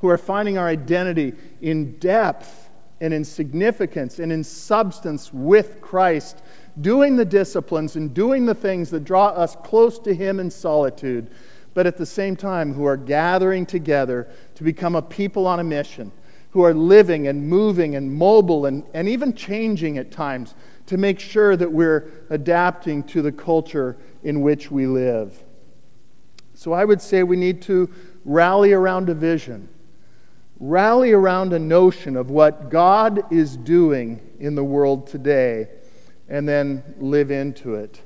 who 0.00 0.08
are 0.08 0.18
finding 0.18 0.58
our 0.58 0.66
identity 0.66 1.32
in 1.62 1.96
depth 1.98 2.68
and 3.00 3.14
in 3.14 3.24
significance 3.24 4.18
and 4.18 4.32
in 4.32 4.42
substance 4.42 5.32
with 5.32 5.80
Christ, 5.80 6.42
doing 6.80 7.14
the 7.14 7.24
disciplines 7.24 7.94
and 7.94 8.12
doing 8.12 8.46
the 8.46 8.54
things 8.54 8.90
that 8.90 9.04
draw 9.04 9.28
us 9.28 9.56
close 9.62 9.96
to 10.00 10.12
Him 10.12 10.40
in 10.40 10.50
solitude, 10.50 11.30
but 11.72 11.86
at 11.86 11.96
the 11.96 12.04
same 12.04 12.34
time 12.34 12.74
who 12.74 12.84
are 12.84 12.96
gathering 12.96 13.64
together 13.64 14.28
to 14.56 14.64
become 14.64 14.96
a 14.96 15.02
people 15.02 15.46
on 15.46 15.60
a 15.60 15.64
mission, 15.64 16.10
who 16.50 16.64
are 16.64 16.74
living 16.74 17.28
and 17.28 17.48
moving 17.48 17.94
and 17.94 18.12
mobile 18.12 18.66
and, 18.66 18.82
and 18.92 19.08
even 19.08 19.34
changing 19.34 19.98
at 19.98 20.10
times 20.10 20.56
to 20.90 20.96
make 20.96 21.20
sure 21.20 21.54
that 21.54 21.70
we're 21.70 22.10
adapting 22.30 23.04
to 23.04 23.22
the 23.22 23.30
culture 23.30 23.96
in 24.24 24.40
which 24.40 24.72
we 24.72 24.88
live. 24.88 25.40
So 26.54 26.72
I 26.72 26.84
would 26.84 27.00
say 27.00 27.22
we 27.22 27.36
need 27.36 27.62
to 27.62 27.88
rally 28.24 28.72
around 28.72 29.08
a 29.08 29.14
vision, 29.14 29.68
rally 30.58 31.12
around 31.12 31.52
a 31.52 31.60
notion 31.60 32.16
of 32.16 32.32
what 32.32 32.70
God 32.70 33.32
is 33.32 33.56
doing 33.56 34.20
in 34.40 34.56
the 34.56 34.64
world 34.64 35.06
today, 35.06 35.68
and 36.28 36.48
then 36.48 36.82
live 36.98 37.30
into 37.30 37.76
it. 37.76 38.02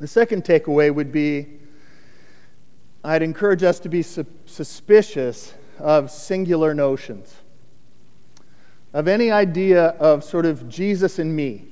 The 0.00 0.08
second 0.08 0.42
takeaway 0.42 0.92
would 0.92 1.12
be 1.12 1.46
I'd 3.04 3.22
encourage 3.22 3.62
us 3.62 3.78
to 3.78 3.88
be 3.88 4.02
su- 4.02 4.26
suspicious 4.46 5.54
of 5.78 6.10
singular 6.10 6.74
notions, 6.74 7.36
of 8.92 9.08
any 9.08 9.30
idea 9.30 9.86
of 9.98 10.22
sort 10.22 10.46
of 10.46 10.68
Jesus 10.68 11.18
and 11.18 11.34
me. 11.34 11.66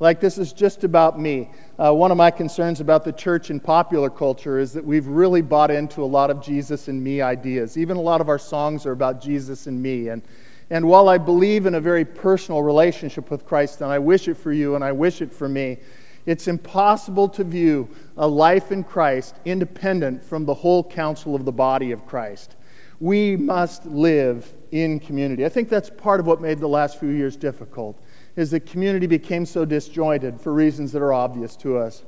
Like 0.00 0.20
this 0.20 0.38
is 0.38 0.52
just 0.52 0.84
about 0.84 1.18
me. 1.18 1.50
Uh, 1.78 1.92
one 1.94 2.10
of 2.10 2.16
my 2.16 2.30
concerns 2.30 2.80
about 2.80 3.04
the 3.04 3.12
church 3.12 3.50
and 3.50 3.62
popular 3.62 4.10
culture 4.10 4.58
is 4.58 4.72
that 4.72 4.84
we've 4.84 5.06
really 5.06 5.40
bought 5.40 5.70
into 5.70 6.02
a 6.02 6.04
lot 6.04 6.30
of 6.30 6.42
Jesus 6.42 6.88
and 6.88 7.02
me 7.02 7.20
ideas. 7.20 7.78
Even 7.78 7.96
a 7.96 8.00
lot 8.00 8.20
of 8.20 8.28
our 8.28 8.38
songs 8.38 8.86
are 8.86 8.92
about 8.92 9.22
Jesus 9.22 9.66
and 9.66 9.80
me. 9.80 10.08
And, 10.08 10.22
and 10.70 10.86
while 10.86 11.08
I 11.08 11.16
believe 11.16 11.66
in 11.66 11.76
a 11.76 11.80
very 11.80 12.04
personal 12.04 12.62
relationship 12.62 13.30
with 13.30 13.46
Christ, 13.46 13.80
and 13.80 13.90
I 13.90 13.98
wish 13.98 14.26
it 14.28 14.34
for 14.34 14.52
you 14.52 14.74
and 14.74 14.82
I 14.82 14.92
wish 14.92 15.22
it 15.22 15.32
for 15.32 15.48
me, 15.48 15.78
it's 16.26 16.48
impossible 16.48 17.28
to 17.28 17.44
view 17.44 17.88
a 18.16 18.26
life 18.26 18.72
in 18.72 18.82
Christ 18.82 19.36
independent 19.44 20.24
from 20.24 20.44
the 20.44 20.54
whole 20.54 20.82
counsel 20.82 21.34
of 21.34 21.44
the 21.44 21.52
body 21.52 21.92
of 21.92 22.06
Christ. 22.06 22.56
We 22.98 23.36
must 23.36 23.86
live 23.86 24.52
in 24.74 24.98
community. 24.98 25.44
I 25.46 25.48
think 25.48 25.68
that's 25.68 25.88
part 25.88 26.18
of 26.18 26.26
what 26.26 26.40
made 26.40 26.58
the 26.58 26.68
last 26.68 26.98
few 26.98 27.10
years 27.10 27.36
difficult 27.36 27.96
is 28.34 28.50
that 28.50 28.66
community 28.66 29.06
became 29.06 29.46
so 29.46 29.64
disjointed 29.64 30.40
for 30.40 30.52
reasons 30.52 30.90
that 30.90 31.00
are 31.00 31.12
obvious 31.12 31.54
to 31.54 31.78
us. 31.78 32.02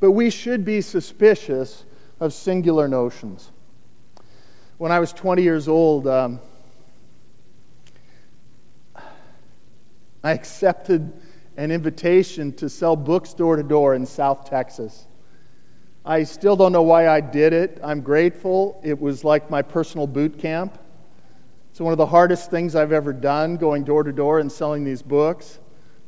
But 0.00 0.10
we 0.10 0.28
should 0.28 0.64
be 0.64 0.80
suspicious 0.80 1.84
of 2.18 2.32
singular 2.32 2.88
notions. 2.88 3.52
When 4.78 4.90
I 4.90 4.98
was 4.98 5.12
20 5.12 5.40
years 5.40 5.68
old, 5.68 6.08
um, 6.08 6.40
I 10.24 10.32
accepted 10.32 11.12
an 11.56 11.70
invitation 11.70 12.52
to 12.54 12.68
sell 12.68 12.96
books 12.96 13.34
door 13.34 13.54
to 13.54 13.62
door 13.62 13.94
in 13.94 14.04
South 14.04 14.50
Texas. 14.50 15.06
I 16.04 16.24
still 16.24 16.56
don't 16.56 16.72
know 16.72 16.82
why 16.82 17.06
I 17.06 17.20
did 17.20 17.52
it. 17.52 17.78
I'm 17.84 18.00
grateful. 18.00 18.80
It 18.82 19.00
was 19.00 19.22
like 19.22 19.48
my 19.48 19.62
personal 19.62 20.08
boot 20.08 20.36
camp. 20.36 20.76
It's 21.80 21.84
one 21.84 21.92
of 21.92 21.96
the 21.96 22.04
hardest 22.04 22.50
things 22.50 22.76
I've 22.76 22.92
ever 22.92 23.10
done, 23.10 23.56
going 23.56 23.84
door 23.84 24.02
to 24.02 24.12
door 24.12 24.38
and 24.38 24.52
selling 24.52 24.84
these 24.84 25.00
books. 25.00 25.60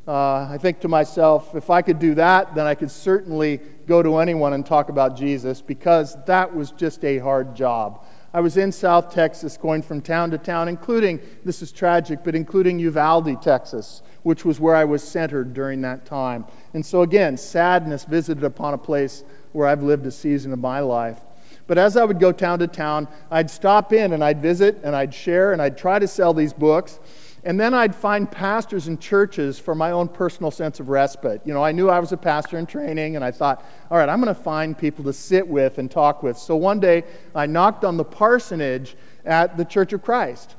Uh, 0.07 0.41
I 0.43 0.59
think 0.61 0.81
to 0.81 0.89
myself, 0.89 1.55
if 1.55 1.71
I 1.71 1.81
could 1.81 1.99
do 1.99 2.15
that, 2.17 2.55
then 2.55 2.67
I 2.67 2.75
could 2.75 2.91
certainly 2.91 3.59
go 3.87 4.03
to 4.03 4.19
anyone 4.19 4.53
and 4.53 4.67
talk 4.67 4.91
about 4.91 5.17
Jesus 5.17 5.63
because 5.63 6.15
that 6.27 6.55
was 6.55 6.73
just 6.73 7.03
a 7.07 7.17
hard 7.17 7.57
job. 7.57 8.05
I 8.35 8.41
was 8.41 8.59
in 8.59 8.71
South 8.71 9.15
Texas 9.15 9.57
going 9.57 9.81
from 9.81 10.03
town 10.03 10.31
to 10.33 10.37
town, 10.37 10.69
including, 10.69 11.21
this 11.43 11.63
is 11.63 11.73
tragic, 11.73 12.23
but 12.23 12.35
including 12.35 12.79
Uvalde, 12.79 13.41
Texas, 13.41 14.03
which 14.25 14.45
was 14.45 14.61
where 14.61 14.77
I 14.77 14.85
was 14.85 15.03
centered 15.03 15.55
during 15.55 15.81
that 15.81 16.05
time. 16.05 16.45
And 16.75 16.85
so, 16.85 17.01
again, 17.01 17.39
sadness 17.39 18.05
visited 18.05 18.45
upon 18.45 18.75
a 18.75 18.79
place 18.79 19.25
where 19.53 19.67
I've 19.67 19.83
lived 19.83 20.05
a 20.05 20.11
season 20.11 20.53
of 20.53 20.59
my 20.59 20.81
life. 20.81 21.21
But 21.66 21.79
as 21.79 21.96
I 21.96 22.05
would 22.05 22.18
go 22.18 22.33
town 22.33 22.59
to 22.59 22.66
town, 22.66 23.09
I'd 23.31 23.51
stop 23.51 23.92
in 23.92 24.12
and 24.12 24.22
I'd 24.22 24.42
visit 24.42 24.81
and 24.83 24.94
I'd 24.96 25.14
share 25.14 25.53
and 25.53 25.62
I'd 25.62 25.79
try 25.79 25.98
to 25.98 26.09
sell 26.09 26.35
these 26.35 26.53
books. 26.53 26.98
And 27.44 27.59
then 27.59 27.75
I'd 27.75 27.94
find 27.94 28.31
pastors 28.31 28.87
and 28.87 29.01
churches 29.01 29.59
for 29.59 29.75
my 29.75 29.90
own 29.90 30.07
personal 30.09 30.53
sense 30.53 30.79
of 30.79 30.88
respite. 30.88 31.42
You 31.44 31.53
know, 31.53 31.64
I 31.64 31.72
knew 31.72 31.90
I 31.90 31.98
was 31.98 32.12
a 32.12 32.16
pastor 32.16 32.57
in 32.57 32.66
training, 32.66 33.16
and 33.16 33.25
I 33.25 33.33
thought, 33.33 33.64
all 33.90 33.98
right, 33.98 34.09
I'm 34.09 34.20
going 34.22 34.33
to 34.33 34.40
find 34.40 34.79
people 34.79 35.03
to 35.05 35.12
sit 35.12 35.46
with 35.48 35.79
and 35.79 35.90
talk 35.90 36.22
with. 36.22 36.38
So 36.38 36.55
one 36.55 36.79
day, 36.79 37.03
I 37.35 37.46
knocked 37.46 37.85
on 37.85 37.96
the 37.96 38.05
parsonage 38.05 38.94
at 39.25 39.57
the 39.57 39.64
Church 39.64 39.92
of 39.92 40.03
Christ. 40.03 40.55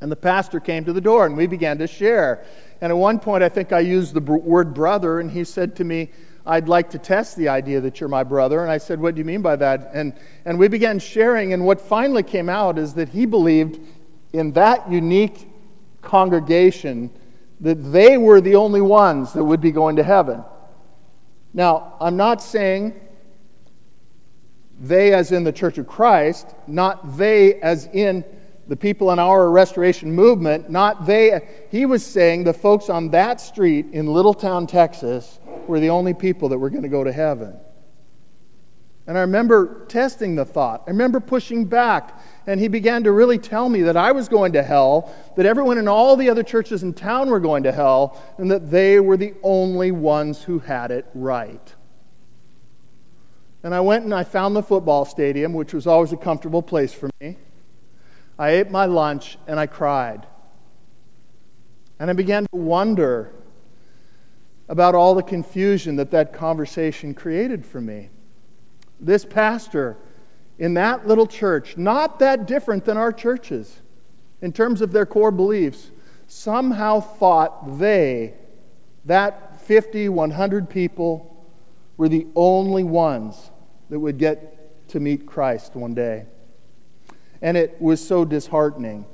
And 0.00 0.10
the 0.10 0.16
pastor 0.16 0.60
came 0.60 0.86
to 0.86 0.94
the 0.94 1.00
door, 1.00 1.26
and 1.26 1.36
we 1.36 1.46
began 1.46 1.76
to 1.78 1.86
share. 1.86 2.46
And 2.80 2.90
at 2.90 2.96
one 2.96 3.18
point, 3.18 3.42
I 3.42 3.50
think 3.50 3.72
I 3.72 3.80
used 3.80 4.14
the 4.14 4.20
word 4.20 4.72
brother, 4.72 5.20
and 5.20 5.30
he 5.30 5.44
said 5.44 5.76
to 5.76 5.84
me, 5.84 6.10
I'd 6.46 6.68
like 6.68 6.90
to 6.90 6.98
test 6.98 7.36
the 7.36 7.48
idea 7.48 7.80
that 7.80 7.98
you're 7.98 8.08
my 8.08 8.22
brother. 8.22 8.62
And 8.62 8.70
I 8.70 8.78
said, 8.78 9.00
What 9.00 9.14
do 9.14 9.18
you 9.18 9.24
mean 9.24 9.42
by 9.42 9.56
that? 9.56 9.90
And, 9.92 10.14
and 10.44 10.58
we 10.58 10.68
began 10.68 10.98
sharing, 10.98 11.52
and 11.52 11.64
what 11.64 11.80
finally 11.80 12.22
came 12.22 12.48
out 12.48 12.78
is 12.78 12.94
that 12.94 13.08
he 13.08 13.26
believed 13.26 13.80
in 14.32 14.52
that 14.52 14.90
unique 14.90 15.48
congregation 16.02 17.10
that 17.60 17.74
they 17.92 18.16
were 18.16 18.40
the 18.40 18.54
only 18.54 18.80
ones 18.80 19.32
that 19.32 19.42
would 19.42 19.60
be 19.60 19.72
going 19.72 19.96
to 19.96 20.02
heaven. 20.02 20.44
Now, 21.52 21.94
I'm 22.00 22.16
not 22.16 22.42
saying 22.42 22.94
they 24.78 25.14
as 25.14 25.32
in 25.32 25.42
the 25.42 25.52
Church 25.52 25.78
of 25.78 25.86
Christ, 25.86 26.54
not 26.66 27.16
they 27.16 27.54
as 27.60 27.86
in 27.86 28.24
the 28.68 28.76
people 28.76 29.10
in 29.12 29.18
our 29.18 29.48
restoration 29.50 30.12
movement, 30.12 30.68
not 30.68 31.06
they. 31.06 31.40
He 31.70 31.86
was 31.86 32.04
saying 32.04 32.44
the 32.44 32.52
folks 32.52 32.90
on 32.90 33.10
that 33.10 33.40
street 33.40 33.86
in 33.92 34.06
Littletown, 34.06 34.68
Texas, 34.68 35.38
were 35.68 35.80
the 35.80 35.90
only 35.90 36.14
people 36.14 36.48
that 36.50 36.58
were 36.58 36.70
going 36.70 36.82
to 36.82 36.88
go 36.88 37.04
to 37.04 37.12
heaven. 37.12 37.56
And 39.06 39.16
I 39.16 39.20
remember 39.20 39.84
testing 39.86 40.34
the 40.34 40.44
thought. 40.44 40.82
I 40.86 40.90
remember 40.90 41.20
pushing 41.20 41.64
back. 41.64 42.20
And 42.46 42.58
he 42.58 42.66
began 42.68 43.04
to 43.04 43.12
really 43.12 43.38
tell 43.38 43.68
me 43.68 43.82
that 43.82 43.96
I 43.96 44.12
was 44.12 44.28
going 44.28 44.52
to 44.54 44.62
hell, 44.62 45.14
that 45.36 45.46
everyone 45.46 45.78
in 45.78 45.86
all 45.86 46.16
the 46.16 46.28
other 46.28 46.42
churches 46.42 46.82
in 46.82 46.92
town 46.92 47.30
were 47.30 47.40
going 47.40 47.62
to 47.64 47.72
hell, 47.72 48.20
and 48.38 48.50
that 48.50 48.70
they 48.70 48.98
were 48.98 49.16
the 49.16 49.34
only 49.42 49.92
ones 49.92 50.42
who 50.42 50.58
had 50.58 50.90
it 50.90 51.06
right. 51.14 51.74
And 53.62 53.74
I 53.74 53.80
went 53.80 54.04
and 54.04 54.14
I 54.14 54.24
found 54.24 54.54
the 54.54 54.62
football 54.62 55.04
stadium, 55.04 55.52
which 55.52 55.74
was 55.74 55.86
always 55.86 56.12
a 56.12 56.16
comfortable 56.16 56.62
place 56.62 56.92
for 56.92 57.10
me. 57.20 57.36
I 58.38 58.50
ate 58.50 58.70
my 58.70 58.86
lunch 58.86 59.38
and 59.46 59.58
I 59.58 59.66
cried. 59.66 60.26
And 61.98 62.10
I 62.10 62.12
began 62.12 62.44
to 62.44 62.56
wonder 62.56 63.32
about 64.68 64.94
all 64.94 65.14
the 65.14 65.22
confusion 65.22 65.96
that 65.96 66.10
that 66.10 66.32
conversation 66.32 67.14
created 67.14 67.64
for 67.64 67.80
me. 67.80 68.10
This 69.00 69.24
pastor 69.24 69.96
in 70.58 70.74
that 70.74 71.06
little 71.06 71.26
church, 71.26 71.76
not 71.76 72.18
that 72.18 72.46
different 72.46 72.84
than 72.84 72.96
our 72.96 73.12
churches 73.12 73.82
in 74.40 74.52
terms 74.52 74.80
of 74.80 74.92
their 74.92 75.06
core 75.06 75.30
beliefs, 75.30 75.90
somehow 76.26 77.00
thought 77.00 77.78
they, 77.78 78.34
that 79.04 79.60
50, 79.62 80.08
100 80.08 80.68
people, 80.68 81.32
were 81.96 82.08
the 82.08 82.26
only 82.34 82.84
ones 82.84 83.50
that 83.88 83.98
would 83.98 84.18
get 84.18 84.88
to 84.88 85.00
meet 85.00 85.26
Christ 85.26 85.74
one 85.74 85.94
day. 85.94 86.26
And 87.42 87.56
it 87.56 87.80
was 87.80 88.06
so 88.06 88.24
disheartening. 88.24 89.06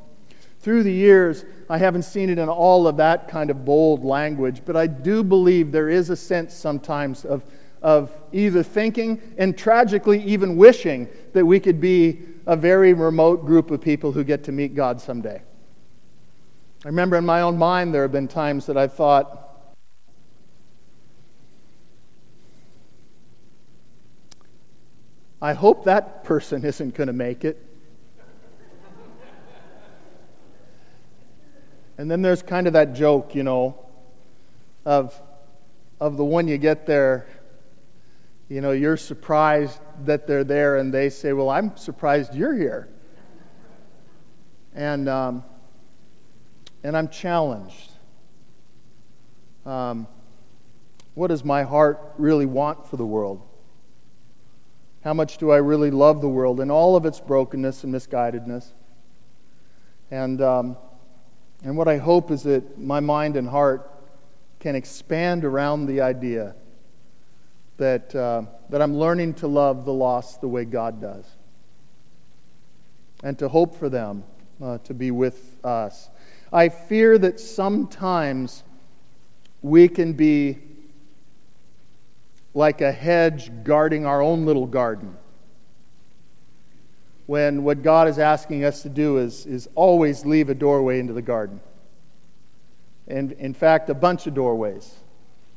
Through 0.62 0.85
the 0.85 0.92
years, 0.92 1.44
I 1.68 1.79
haven't 1.79 2.03
seen 2.03 2.31
it 2.31 2.38
in 2.38 2.48
all 2.48 2.87
of 2.87 2.96
that 2.96 3.29
kind 3.29 3.51
of 3.51 3.64
bold 3.64 4.05
language, 4.05 4.62
but 4.64 4.77
I 4.77 4.87
do 4.87 5.22
believe 5.22 5.72
there 5.72 5.88
is 5.88 6.09
a 6.09 6.16
sense 6.16 6.55
sometimes 6.55 7.25
of 7.25 7.44
of 7.83 8.12
either 8.33 8.62
thinking 8.62 9.20
and 9.37 9.59
tragically 9.59 10.22
even 10.22 10.57
wishing 10.57 11.09
that 11.33 11.44
we 11.44 11.59
could 11.59 11.81
be 11.81 12.20
a 12.46 12.57
very 12.57 12.92
remote 12.92 13.44
group 13.44 13.70
of 13.70 13.81
people 13.81 14.12
who 14.12 14.25
get 14.25 14.44
to 14.44 14.53
meet 14.53 14.75
God 14.75 15.01
someday. 15.01 15.42
I 16.85 16.88
remember 16.88 17.16
in 17.16 17.27
my 17.27 17.42
own 17.42 17.59
mind 17.59 17.92
there 17.92 18.03
have 18.03 18.12
been 18.12 18.29
times 18.29 18.66
that 18.66 18.77
I 18.77 18.88
thought, 18.88 19.38
I 25.40 25.53
hope 25.55 25.85
that 25.85 26.22
person 26.22 26.64
isn't 26.64 26.94
going 26.94 27.09
to 27.09 27.12
make 27.12 27.44
it. 27.44 27.64
And 32.02 32.10
then 32.10 32.20
there's 32.20 32.42
kind 32.42 32.66
of 32.66 32.72
that 32.72 32.94
joke, 32.94 33.34
you 33.34 33.44
know, 33.44 33.78
of, 34.84 35.18
of 36.00 36.16
the 36.16 36.24
one 36.24 36.48
you 36.48 36.58
get 36.58 36.84
there 36.84 37.26
you 38.52 38.60
know, 38.60 38.72
you're 38.72 38.98
surprised 38.98 39.80
that 40.04 40.26
they're 40.26 40.44
there, 40.44 40.76
and 40.76 40.92
they 40.92 41.08
say, 41.08 41.32
Well, 41.32 41.48
I'm 41.48 41.74
surprised 41.78 42.34
you're 42.34 42.54
here. 42.54 42.86
And, 44.74 45.08
um, 45.08 45.42
and 46.84 46.94
I'm 46.94 47.08
challenged. 47.08 47.92
Um, 49.64 50.06
what 51.14 51.28
does 51.28 51.46
my 51.46 51.62
heart 51.62 52.12
really 52.18 52.44
want 52.44 52.86
for 52.86 52.98
the 52.98 53.06
world? 53.06 53.40
How 55.02 55.14
much 55.14 55.38
do 55.38 55.50
I 55.50 55.56
really 55.56 55.90
love 55.90 56.20
the 56.20 56.28
world 56.28 56.60
in 56.60 56.70
all 56.70 56.94
of 56.94 57.06
its 57.06 57.20
brokenness 57.20 57.84
and 57.84 57.94
misguidedness? 57.94 58.66
And, 60.10 60.42
um, 60.42 60.76
and 61.64 61.77
what 61.77 61.88
I 61.88 61.98
hope 61.98 62.31
is 62.31 62.42
that 62.42 62.79
my 62.79 63.01
mind 63.01 63.37
and 63.37 63.48
heart 63.48 63.88
can 64.59 64.75
expand 64.75 65.44
around 65.44 65.87
the 65.87 66.01
idea 66.01 66.55
that, 67.77 68.14
uh, 68.14 68.42
that 68.68 68.83
I'm 68.83 68.96
learning 68.96 69.35
to 69.35 69.46
love 69.46 69.85
the 69.85 69.92
lost 69.92 70.40
the 70.40 70.48
way 70.48 70.64
God 70.64 71.01
does 71.01 71.25
and 73.22 73.38
to 73.38 73.48
hope 73.48 73.77
for 73.77 73.88
them 73.88 74.25
uh, 74.62 74.79
to 74.79 74.94
be 74.94 75.11
with 75.11 75.64
us. 75.64 76.09
I 76.53 76.68
fear 76.68 77.18
that 77.18 77.40
sometimes 77.40 78.64
we 79.62 79.88
can 79.88 80.12
be 80.12 80.59
like 82.55 82.81
a 82.81 82.92
hedge 82.92 83.51
guarding 83.64 84.05
our 84.05 84.20
own 84.20 84.44
little 84.44 84.66
garden. 84.66 85.16
When 87.26 87.62
what 87.64 87.82
God 87.82 88.08
is 88.08 88.18
asking 88.18 88.64
us 88.64 88.82
to 88.82 88.88
do 88.88 89.18
is, 89.18 89.46
is 89.46 89.68
always 89.74 90.26
leave 90.26 90.48
a 90.48 90.54
doorway 90.54 90.98
into 90.98 91.12
the 91.12 91.22
garden. 91.22 91.61
And 93.06 93.32
in 93.32 93.54
fact, 93.54 93.90
a 93.90 93.94
bunch 93.94 94.26
of 94.26 94.35
doorways 94.35 94.96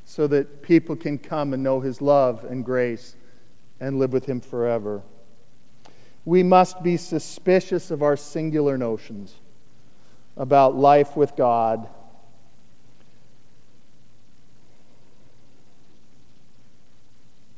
so 0.06 0.28
that 0.28 0.62
people 0.62 0.96
can 0.96 1.18
come 1.18 1.54
and 1.54 1.64
know 1.64 1.80
His 1.80 2.02
love 2.02 2.46
and 2.46 2.64
grace 2.64 3.16
and 3.80 3.98
live 3.98 4.14
with 4.14 4.26
Him 4.26 4.40
forever. 4.40 5.02
We 6.24 6.44
must 6.44 6.82
be 6.84 6.98
suspicious 6.98 7.92
of 7.92 8.02
our 8.02 8.16
singular 8.16 8.78
notions 8.78 9.36
about 10.38 10.76
life 10.76 11.16
with 11.16 11.36
God. 11.36 11.88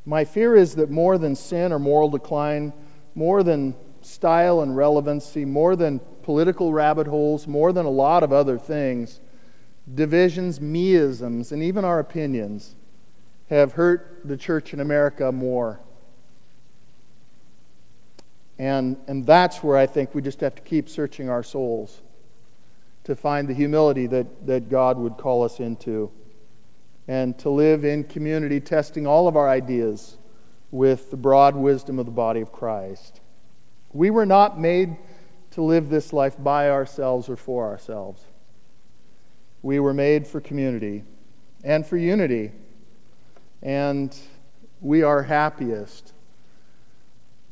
My 0.06 0.24
fear 0.24 0.56
is 0.56 0.76
that 0.76 0.89
more 0.89 1.17
than 1.17 1.36
sin 1.36 1.74
or 1.74 1.80
moral 1.80 2.10
decline, 2.10 2.72
more 3.13 3.43
than 3.43 3.76
style 4.08 4.62
and 4.62 4.76
relevancy, 4.76 5.46
more 5.46 5.76
than 5.76 6.00
political 6.24 6.74
rabbit 6.74 7.08
holes, 7.08 7.48
more 7.48 7.74
than 7.74 7.86
a 7.86 7.89
lot 7.89 8.24
of 8.24 8.32
other 8.34 8.58
things, 8.58 9.20
divisions, 9.93 10.60
meisms, 10.60 11.52
and 11.52 11.62
even 11.62 11.86
our 11.86 12.00
opinions 12.00 12.76
have 13.50 13.74
hurt 13.74 14.22
the 14.26 14.38
church 14.38 14.74
in 14.74 14.80
America 14.80 15.32
more. 15.32 15.80
And, 18.60 18.98
and 19.08 19.26
that's 19.26 19.63
where 19.63 19.78
I 19.78 19.86
think 19.86 20.15
we 20.15 20.22
just 20.22 20.41
have 20.41 20.56
to 20.56 20.62
keep 20.62 20.89
searching 20.89 21.30
our 21.30 21.43
souls 21.43 22.02
to 23.04 23.15
find 23.15 23.48
the 23.48 23.54
humility 23.54 24.08
that, 24.08 24.48
that 24.48 24.70
God 24.70 24.98
would 24.98 25.17
call 25.17 25.43
us 25.43 25.60
into 25.60 26.12
and 27.08 27.38
to 27.39 27.50
live 27.50 27.86
in 27.86 28.04
community, 28.04 28.60
testing 28.60 29.08
all 29.08 29.28
of 29.28 29.38
our 29.38 29.48
ideas 29.48 30.17
with 30.72 31.10
the 31.12 31.17
broad 31.17 31.56
wisdom 31.56 32.00
of 32.00 32.06
the 32.06 32.12
body 32.12 32.41
of 32.41 32.52
Christ. 32.52 33.22
We 33.98 34.12
were 34.12 34.28
not 34.28 34.60
made 34.60 34.96
to 35.50 35.64
live 35.64 35.90
this 35.90 36.14
life 36.14 36.36
by 36.38 36.70
ourselves 36.70 37.30
or 37.30 37.36
for 37.36 37.66
ourselves. 37.66 38.24
We 39.64 39.80
were 39.80 39.92
made 39.92 40.28
for 40.28 40.40
community 40.40 41.04
and 41.64 41.84
for 41.84 41.98
unity. 41.98 42.52
And 43.64 44.16
we 44.82 45.02
are 45.02 45.24
happiest. 45.24 46.14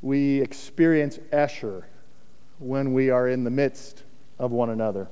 We 0.03 0.39
experience 0.39 1.17
Esher 1.31 1.88
when 2.60 2.93
we 2.93 3.10
are 3.10 3.27
in 3.27 3.43
the 3.43 3.49
midst 3.49 4.03
of 4.38 4.51
one 4.51 4.69
another. 4.69 5.08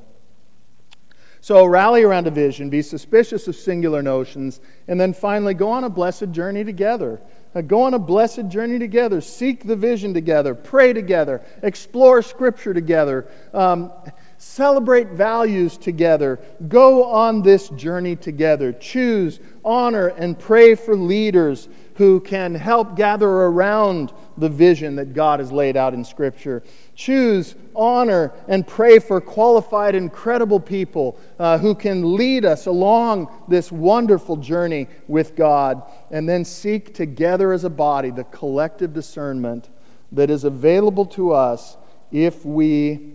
So 1.43 1.65
rally 1.65 2.03
around 2.03 2.25
a 2.25 2.31
vision, 2.31 2.69
be 2.69 2.81
suspicious 2.81 3.49
of 3.49 3.57
singular 3.57 4.01
notions, 4.01 4.61
and 4.87 4.97
then 4.97 5.11
finally 5.11 5.53
go 5.53 5.71
on 5.71 5.83
a 5.83 5.89
blessed 5.89 6.31
journey 6.31 6.63
together. 6.63 7.19
Uh, 7.53 7.59
go 7.59 7.81
on 7.81 7.93
a 7.93 7.99
blessed 7.99 8.47
journey 8.47 8.79
together. 8.79 9.19
Seek 9.19 9.67
the 9.67 9.75
vision 9.75 10.13
together. 10.13 10.55
Pray 10.55 10.93
together. 10.93 11.45
Explore 11.61 12.21
Scripture 12.21 12.73
together. 12.73 13.27
Um, 13.53 13.91
Celebrate 14.37 15.07
values 15.07 15.77
together. 15.77 16.37
Go 16.67 17.05
on 17.05 17.43
this 17.43 17.69
journey 17.69 18.17
together. 18.17 18.73
Choose, 18.73 19.39
honor, 19.63 20.07
and 20.07 20.37
pray 20.37 20.75
for 20.75 20.97
leaders 20.97 21.69
who 21.95 22.19
can 22.19 22.55
help 22.55 22.95
gather 22.95 23.27
around 23.27 24.11
the 24.37 24.49
vision 24.49 24.95
that 24.95 25.13
God 25.13 25.39
has 25.39 25.51
laid 25.51 25.77
out 25.77 25.93
in 25.93 26.03
Scripture. 26.03 26.63
Choose, 26.95 27.55
honor, 27.75 28.33
and 28.47 28.65
pray 28.65 28.99
for 28.99 29.21
qualified, 29.21 29.93
incredible 29.93 30.59
people 30.59 31.19
uh, 31.37 31.57
who 31.59 31.75
can 31.75 32.15
lead 32.15 32.45
us 32.45 32.65
along 32.65 33.29
this 33.47 33.71
wonderful 33.71 34.37
journey 34.37 34.87
with 35.07 35.35
God. 35.35 35.83
And 36.09 36.27
then 36.27 36.45
seek 36.45 36.93
together 36.93 37.53
as 37.53 37.63
a 37.63 37.69
body 37.69 38.09
the 38.09 38.23
collective 38.25 38.93
discernment 38.93 39.69
that 40.11 40.29
is 40.29 40.43
available 40.43 41.05
to 41.07 41.31
us 41.33 41.77
if 42.11 42.45
we 42.45 43.13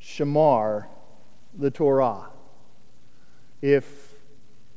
shamar 0.00 0.86
the 1.58 1.70
Torah, 1.70 2.26
if 3.62 4.05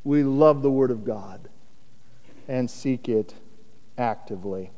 we 0.04 0.24
love 0.24 0.62
the 0.62 0.72
Word 0.72 0.92
of 0.92 1.04
God 1.04 1.50
and 2.48 2.70
seek 2.70 3.10
it 3.10 3.34
actively. 3.98 4.72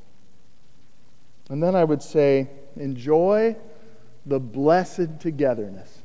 And 1.50 1.62
then 1.62 1.76
I 1.76 1.84
would 1.84 2.02
say, 2.02 2.50
enjoy 2.76 3.56
the 4.26 4.40
blessed 4.40 5.20
togetherness. 5.20 6.02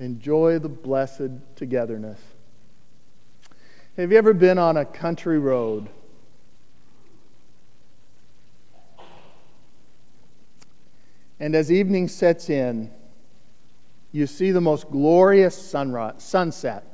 Enjoy 0.00 0.58
the 0.58 0.68
blessed 0.68 1.30
togetherness. 1.56 2.20
Have 3.96 4.10
you 4.10 4.18
ever 4.18 4.34
been 4.34 4.58
on 4.58 4.76
a 4.76 4.84
country 4.84 5.38
road? 5.38 5.88
And 11.38 11.54
as 11.54 11.70
evening 11.70 12.08
sets 12.08 12.48
in, 12.48 12.90
you 14.12 14.26
see 14.26 14.50
the 14.50 14.60
most 14.60 14.90
glorious 14.90 15.56
sunrise, 15.56 16.22
sunset. 16.22 16.93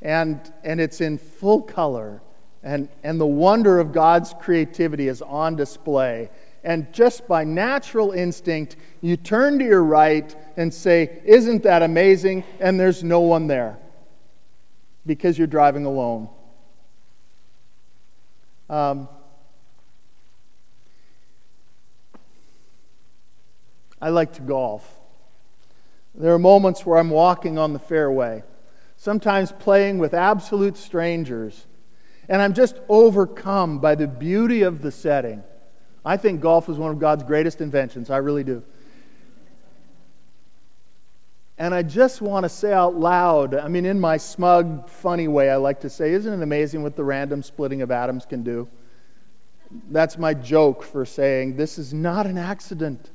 And, 0.00 0.40
and 0.64 0.80
it's 0.80 1.00
in 1.00 1.18
full 1.18 1.62
color. 1.62 2.22
And, 2.62 2.88
and 3.02 3.20
the 3.20 3.26
wonder 3.26 3.78
of 3.78 3.92
God's 3.92 4.34
creativity 4.40 5.08
is 5.08 5.22
on 5.22 5.56
display. 5.56 6.30
And 6.64 6.92
just 6.92 7.26
by 7.28 7.44
natural 7.44 8.12
instinct, 8.12 8.76
you 9.00 9.16
turn 9.16 9.58
to 9.58 9.64
your 9.64 9.82
right 9.82 10.34
and 10.56 10.72
say, 10.72 11.22
Isn't 11.24 11.62
that 11.62 11.82
amazing? 11.82 12.44
And 12.60 12.78
there's 12.78 13.04
no 13.04 13.20
one 13.20 13.46
there 13.46 13.78
because 15.06 15.38
you're 15.38 15.46
driving 15.46 15.84
alone. 15.84 16.28
Um, 18.68 19.08
I 24.00 24.10
like 24.10 24.34
to 24.34 24.42
golf. 24.42 24.98
There 26.14 26.34
are 26.34 26.38
moments 26.38 26.84
where 26.84 26.98
I'm 26.98 27.10
walking 27.10 27.58
on 27.58 27.72
the 27.72 27.78
fairway, 27.78 28.42
sometimes 28.98 29.52
playing 29.52 29.98
with 29.98 30.12
absolute 30.12 30.76
strangers, 30.76 31.66
and 32.28 32.42
I'm 32.42 32.52
just 32.52 32.78
overcome 32.88 33.78
by 33.78 33.94
the 33.94 34.06
beauty 34.06 34.62
of 34.62 34.82
the 34.82 34.90
setting. 34.90 35.42
I 36.04 36.16
think 36.16 36.40
golf 36.40 36.68
is 36.68 36.76
one 36.76 36.90
of 36.90 36.98
God's 36.98 37.22
greatest 37.22 37.60
inventions. 37.60 38.10
I 38.10 38.18
really 38.18 38.44
do. 38.44 38.62
And 41.56 41.74
I 41.74 41.82
just 41.82 42.20
want 42.20 42.44
to 42.44 42.48
say 42.48 42.72
out 42.72 42.94
loud, 42.94 43.54
I 43.54 43.68
mean, 43.68 43.84
in 43.84 43.98
my 43.98 44.16
smug, 44.16 44.88
funny 44.88 45.26
way, 45.26 45.50
I 45.50 45.56
like 45.56 45.80
to 45.80 45.90
say, 45.90 46.12
isn't 46.12 46.32
it 46.32 46.42
amazing 46.42 46.82
what 46.82 46.94
the 46.94 47.02
random 47.02 47.42
splitting 47.42 47.82
of 47.82 47.90
atoms 47.90 48.26
can 48.26 48.42
do? 48.42 48.68
That's 49.90 50.18
my 50.18 50.34
joke 50.34 50.82
for 50.82 51.04
saying 51.04 51.56
this 51.56 51.78
is 51.78 51.92
not 51.92 52.26
an 52.26 52.38
accident. 52.38 53.10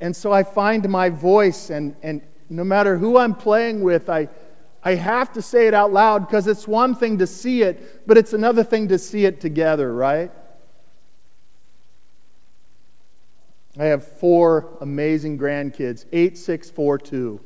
And 0.00 0.14
so 0.14 0.32
I 0.32 0.44
find 0.44 0.88
my 0.88 1.08
voice, 1.08 1.70
and, 1.70 1.94
and 2.02 2.22
no 2.56 2.64
matter 2.64 2.98
who 2.98 3.18
I'm 3.18 3.34
playing 3.34 3.82
with, 3.82 4.08
I, 4.08 4.28
I 4.82 4.94
have 4.94 5.32
to 5.32 5.42
say 5.42 5.66
it 5.66 5.74
out 5.74 5.92
loud 5.92 6.26
because 6.26 6.46
it's 6.46 6.68
one 6.68 6.94
thing 6.94 7.18
to 7.18 7.26
see 7.26 7.62
it, 7.62 8.06
but 8.06 8.18
it's 8.18 8.32
another 8.32 8.64
thing 8.64 8.88
to 8.88 8.98
see 8.98 9.24
it 9.24 9.40
together, 9.40 9.92
right? 9.94 10.30
I 13.78 13.84
have 13.84 14.06
four 14.06 14.76
amazing 14.80 15.38
grandkids, 15.38 16.04
eight, 16.12 16.36
six, 16.36 16.70
four, 16.70 16.98
two. 16.98 17.40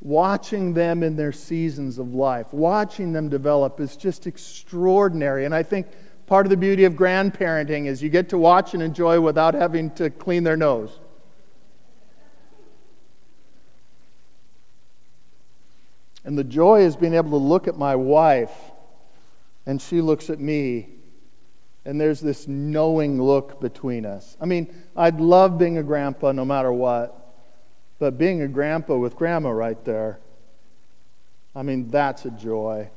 Watching 0.00 0.74
them 0.74 1.02
in 1.02 1.16
their 1.16 1.32
seasons 1.32 1.98
of 1.98 2.14
life, 2.14 2.52
watching 2.52 3.12
them 3.12 3.28
develop 3.28 3.80
is 3.80 3.96
just 3.96 4.26
extraordinary. 4.26 5.44
And 5.44 5.54
I 5.54 5.62
think 5.62 5.86
Part 6.26 6.44
of 6.44 6.50
the 6.50 6.56
beauty 6.56 6.84
of 6.84 6.94
grandparenting 6.94 7.86
is 7.86 8.02
you 8.02 8.08
get 8.08 8.28
to 8.30 8.38
watch 8.38 8.74
and 8.74 8.82
enjoy 8.82 9.20
without 9.20 9.54
having 9.54 9.90
to 9.92 10.10
clean 10.10 10.42
their 10.42 10.56
nose. 10.56 10.98
And 16.26 16.36
the 16.36 16.44
joy 16.44 16.80
is 16.80 16.96
being 16.96 17.14
able 17.14 17.30
to 17.30 17.36
look 17.36 17.68
at 17.68 17.78
my 17.78 17.94
wife 17.94 18.52
and 19.64 19.80
she 19.80 20.00
looks 20.00 20.28
at 20.28 20.40
me 20.40 20.88
and 21.84 22.00
there's 22.00 22.20
this 22.20 22.48
knowing 22.48 23.22
look 23.22 23.60
between 23.60 24.04
us. 24.04 24.36
I 24.40 24.44
mean, 24.44 24.74
I'd 24.96 25.20
love 25.20 25.56
being 25.56 25.78
a 25.78 25.84
grandpa 25.84 26.32
no 26.32 26.44
matter 26.44 26.72
what, 26.72 27.32
but 28.00 28.18
being 28.18 28.42
a 28.42 28.48
grandpa 28.48 28.96
with 28.96 29.14
grandma 29.14 29.50
right 29.50 29.82
there, 29.84 30.18
I 31.54 31.62
mean, 31.62 31.90
that's 31.90 32.24
a 32.24 32.30
joy. 32.32 32.90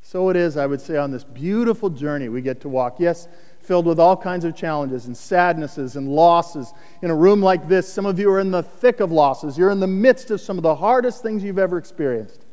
So 0.00 0.28
it 0.28 0.36
is, 0.36 0.56
I 0.56 0.66
would 0.66 0.80
say, 0.80 0.96
on 0.96 1.10
this 1.10 1.24
beautiful 1.24 1.90
journey 1.90 2.28
we 2.28 2.40
get 2.40 2.60
to 2.60 2.68
walk. 2.68 3.00
Yes, 3.00 3.26
filled 3.66 3.86
with 3.86 3.98
all 3.98 4.16
kinds 4.16 4.44
of 4.44 4.54
challenges 4.54 5.06
and 5.06 5.16
sadnesses 5.16 5.96
and 5.96 6.08
losses. 6.08 6.72
In 7.02 7.10
a 7.10 7.14
room 7.14 7.42
like 7.42 7.68
this, 7.68 7.92
some 7.92 8.06
of 8.06 8.18
you 8.18 8.30
are 8.30 8.38
in 8.38 8.50
the 8.50 8.62
thick 8.62 9.00
of 9.00 9.10
losses. 9.10 9.58
You're 9.58 9.70
in 9.70 9.80
the 9.80 9.86
midst 9.86 10.30
of 10.30 10.40
some 10.40 10.56
of 10.56 10.62
the 10.62 10.76
hardest 10.76 11.22
things 11.22 11.42
you've 11.42 11.58
ever 11.58 11.76
experienced. 11.76 12.44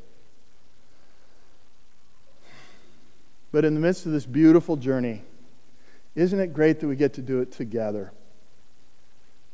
But 3.51 3.64
in 3.64 3.76
the 3.76 3.80
midst 3.80 4.07
of 4.07 4.11
this 4.11 4.26
beautiful 4.26 4.76
journey, 4.76 5.22
isn't 6.16 6.39
it 6.39 6.53
great 6.53 6.80
that 6.80 6.88
we 6.88 6.95
get 6.95 7.14
to 7.14 7.22
do 7.22 7.39
it 7.39 7.51
together? 7.51 8.11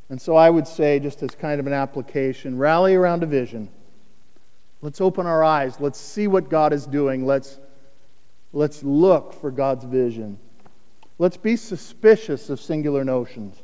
And 0.08 0.20
so 0.20 0.34
I 0.34 0.50
would 0.50 0.66
say, 0.66 0.98
just 0.98 1.22
as 1.22 1.30
kind 1.34 1.60
of 1.60 1.66
an 1.66 1.72
application, 1.72 2.58
rally 2.58 2.94
around 2.94 3.22
a 3.22 3.26
vision. 3.26 3.68
Let's 4.82 5.00
open 5.00 5.26
our 5.26 5.44
eyes. 5.44 5.78
Let's 5.78 6.00
see 6.00 6.26
what 6.26 6.48
God 6.48 6.72
is 6.72 6.86
doing. 6.86 7.26
Let's, 7.26 7.58
let's 8.52 8.82
look 8.82 9.34
for 9.34 9.50
God's 9.50 9.84
vision. 9.84 10.38
Let's 11.20 11.36
be 11.36 11.56
suspicious 11.56 12.48
of 12.48 12.58
singular 12.62 13.04
notions. 13.04 13.60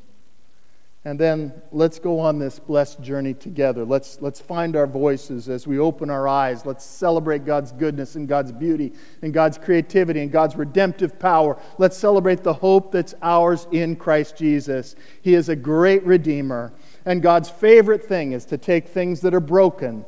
And 1.07 1.19
then 1.19 1.55
let's 1.73 1.99
go 1.99 2.21
on 2.21 2.39
this 2.39 2.59
blessed 2.59 3.01
journey 3.01 3.33
together. 3.33 3.83
Let's, 3.83 4.21
let's 4.21 4.41
find 4.41 4.77
our 4.77 4.87
voices 4.87 5.49
as 5.49 5.67
we 5.67 5.79
open 5.79 6.11
our 6.11 6.29
eyes. 6.29 6.67
Let's 6.67 6.85
celebrate 6.85 7.47
God's 7.47 7.73
goodness 7.73 8.15
and 8.15 8.29
God's 8.29 8.53
beauty 8.53 8.93
and 9.23 9.33
God's 9.33 9.57
creativity 9.57 10.21
and 10.21 10.31
God's 10.31 10.55
redemptive 10.55 11.19
power. 11.19 11.59
Let's 11.79 11.97
celebrate 11.97 12.43
the 12.43 12.53
hope 12.53 12.93
that's 12.93 13.15
ours 13.23 13.67
in 13.73 13.97
Christ 13.97 14.37
Jesus. 14.37 14.95
He 15.23 15.33
is 15.33 15.49
a 15.49 15.57
great 15.57 16.05
Redeemer. 16.05 16.75
And 17.07 17.23
God's 17.23 17.49
favorite 17.49 18.05
thing 18.05 18.33
is 18.33 18.45
to 18.47 18.59
take 18.59 18.87
things 18.87 19.23
that 19.23 19.33
are 19.33 19.41
broken 19.41 20.05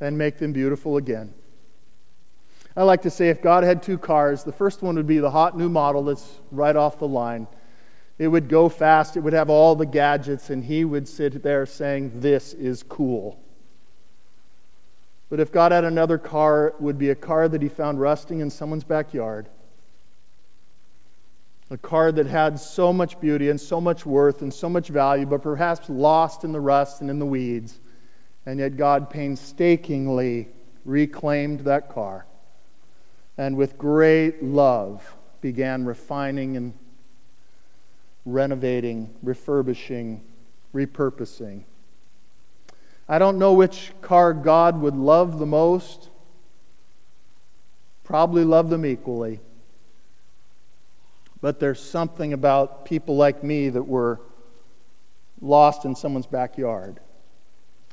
and 0.00 0.16
make 0.16 0.38
them 0.38 0.54
beautiful 0.54 0.96
again. 0.96 1.34
I 2.76 2.82
like 2.82 3.02
to 3.02 3.10
say 3.10 3.28
if 3.28 3.40
God 3.40 3.62
had 3.62 3.82
two 3.82 3.98
cars, 3.98 4.42
the 4.42 4.52
first 4.52 4.82
one 4.82 4.96
would 4.96 5.06
be 5.06 5.18
the 5.18 5.30
hot 5.30 5.56
new 5.56 5.68
model 5.68 6.04
that's 6.04 6.40
right 6.50 6.74
off 6.74 6.98
the 6.98 7.06
line. 7.06 7.46
It 8.18 8.28
would 8.28 8.48
go 8.48 8.68
fast, 8.68 9.16
it 9.16 9.20
would 9.20 9.32
have 9.32 9.48
all 9.48 9.76
the 9.76 9.86
gadgets, 9.86 10.50
and 10.50 10.64
he 10.64 10.84
would 10.84 11.06
sit 11.06 11.42
there 11.42 11.66
saying, 11.66 12.20
This 12.20 12.52
is 12.52 12.82
cool. 12.82 13.38
But 15.30 15.40
if 15.40 15.52
God 15.52 15.72
had 15.72 15.84
another 15.84 16.18
car, 16.18 16.68
it 16.68 16.80
would 16.80 16.98
be 16.98 17.10
a 17.10 17.14
car 17.14 17.48
that 17.48 17.62
he 17.62 17.68
found 17.68 18.00
rusting 18.00 18.40
in 18.40 18.50
someone's 18.50 18.84
backyard. 18.84 19.48
A 21.70 21.78
car 21.78 22.12
that 22.12 22.26
had 22.26 22.60
so 22.60 22.92
much 22.92 23.20
beauty 23.20 23.50
and 23.50 23.60
so 23.60 23.80
much 23.80 24.04
worth 24.04 24.42
and 24.42 24.52
so 24.52 24.68
much 24.68 24.88
value, 24.88 25.26
but 25.26 25.42
perhaps 25.42 25.88
lost 25.88 26.44
in 26.44 26.52
the 26.52 26.60
rust 26.60 27.00
and 27.00 27.10
in 27.10 27.18
the 27.18 27.26
weeds. 27.26 27.80
And 28.46 28.60
yet 28.60 28.76
God 28.76 29.10
painstakingly 29.10 30.48
reclaimed 30.84 31.60
that 31.60 31.88
car 31.88 32.26
and 33.36 33.56
with 33.56 33.76
great 33.78 34.42
love 34.42 35.16
began 35.40 35.84
refining 35.84 36.56
and 36.56 36.74
renovating, 38.24 39.14
refurbishing, 39.22 40.22
repurposing. 40.74 41.64
I 43.08 43.18
don't 43.18 43.38
know 43.38 43.52
which 43.52 43.92
car 44.00 44.32
God 44.32 44.80
would 44.80 44.96
love 44.96 45.38
the 45.38 45.46
most. 45.46 46.08
Probably 48.02 48.44
love 48.44 48.70
them 48.70 48.86
equally. 48.86 49.40
But 51.42 51.60
there's 51.60 51.80
something 51.80 52.32
about 52.32 52.86
people 52.86 53.16
like 53.16 53.44
me 53.44 53.68
that 53.68 53.82
were 53.82 54.20
lost 55.42 55.84
in 55.84 55.94
someone's 55.94 56.26
backyard 56.26 57.00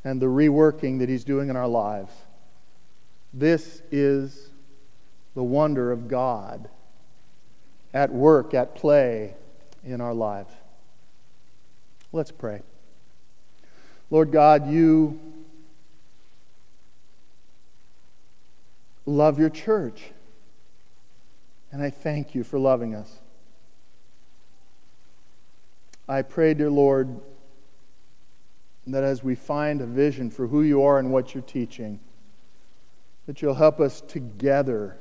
and 0.06 0.22
the 0.22 0.28
reworking 0.28 1.00
that 1.00 1.10
He's 1.10 1.26
doing 1.26 1.50
in 1.50 1.58
our 1.58 1.68
lives. 1.68 2.14
This 3.34 3.82
is 3.92 4.51
the 5.36 5.44
wonder 5.44 5.92
of 5.92 6.08
God 6.08 6.70
at 7.94 8.12
work, 8.12 8.54
at 8.54 8.76
play, 8.76 9.36
in 9.84 10.02
our 10.02 10.14
lives. 10.14 10.54
Let's 12.12 12.32
pray. 12.32 12.62
Lord 14.10 14.32
God, 14.32 14.70
you 14.70 15.20
love 19.06 19.40
your 19.40 19.50
church. 19.50 20.12
And 21.72 21.82
I 21.82 21.90
thank 21.90 22.36
you 22.36 22.44
for 22.44 22.60
loving 22.60 22.94
us. 22.94 23.20
I 26.08 26.22
pray, 26.22 26.54
dear 26.54 26.70
Lord, 26.70 27.22
that 28.88 29.04
as 29.04 29.24
we 29.24 29.36
find 29.36 29.80
a 29.80 29.86
vision 29.86 30.30
for 30.30 30.48
who 30.48 30.62
you 30.62 30.84
are 30.84 31.00
and 31.00 31.12
what 31.12 31.34
you're 31.34 31.44
teaching, 31.44 32.00
that 33.26 33.42
you'll 33.42 33.54
help 33.54 33.80
us 33.80 34.02
together 34.02 34.98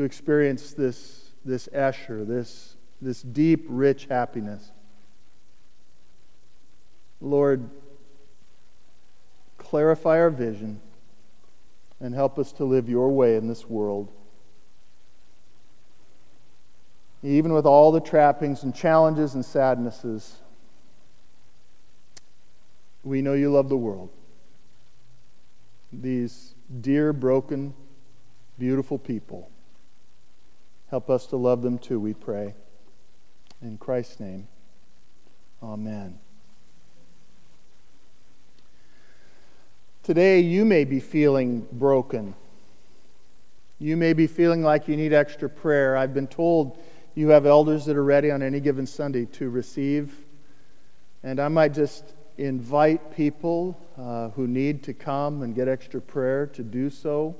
to 0.00 0.06
experience 0.06 0.72
this, 0.72 1.32
this 1.44 1.68
Esher, 1.74 2.24
this 2.24 2.78
this 3.02 3.20
deep, 3.20 3.66
rich 3.68 4.06
happiness. 4.06 4.72
Lord, 7.20 7.68
clarify 9.58 10.18
our 10.20 10.30
vision 10.30 10.80
and 12.00 12.14
help 12.14 12.38
us 12.38 12.52
to 12.52 12.64
live 12.64 12.88
your 12.88 13.10
way 13.10 13.36
in 13.36 13.46
this 13.46 13.68
world. 13.68 14.10
Even 17.22 17.52
with 17.52 17.66
all 17.66 17.92
the 17.92 18.00
trappings 18.00 18.62
and 18.62 18.74
challenges 18.74 19.34
and 19.34 19.44
sadnesses, 19.44 20.36
we 23.04 23.20
know 23.20 23.34
you 23.34 23.50
love 23.50 23.68
the 23.68 23.76
world. 23.76 24.08
These 25.92 26.54
dear, 26.80 27.12
broken, 27.12 27.74
beautiful 28.58 28.98
people. 28.98 29.50
Help 30.90 31.08
us 31.08 31.26
to 31.26 31.36
love 31.36 31.62
them 31.62 31.78
too, 31.78 32.00
we 32.00 32.14
pray. 32.14 32.52
In 33.62 33.78
Christ's 33.78 34.18
name, 34.18 34.48
amen. 35.62 36.18
Today, 40.02 40.40
you 40.40 40.64
may 40.64 40.84
be 40.84 40.98
feeling 40.98 41.64
broken. 41.70 42.34
You 43.78 43.96
may 43.96 44.14
be 44.14 44.26
feeling 44.26 44.62
like 44.62 44.88
you 44.88 44.96
need 44.96 45.12
extra 45.12 45.48
prayer. 45.48 45.96
I've 45.96 46.12
been 46.12 46.26
told 46.26 46.82
you 47.14 47.28
have 47.28 47.46
elders 47.46 47.84
that 47.84 47.96
are 47.96 48.02
ready 48.02 48.32
on 48.32 48.42
any 48.42 48.58
given 48.58 48.84
Sunday 48.84 49.26
to 49.26 49.48
receive. 49.48 50.12
And 51.22 51.38
I 51.38 51.46
might 51.46 51.72
just 51.72 52.14
invite 52.36 53.14
people 53.14 53.78
uh, 53.96 54.30
who 54.30 54.48
need 54.48 54.82
to 54.84 54.94
come 54.94 55.42
and 55.42 55.54
get 55.54 55.68
extra 55.68 56.00
prayer 56.00 56.46
to 56.48 56.64
do 56.64 56.90
so. 56.90 57.36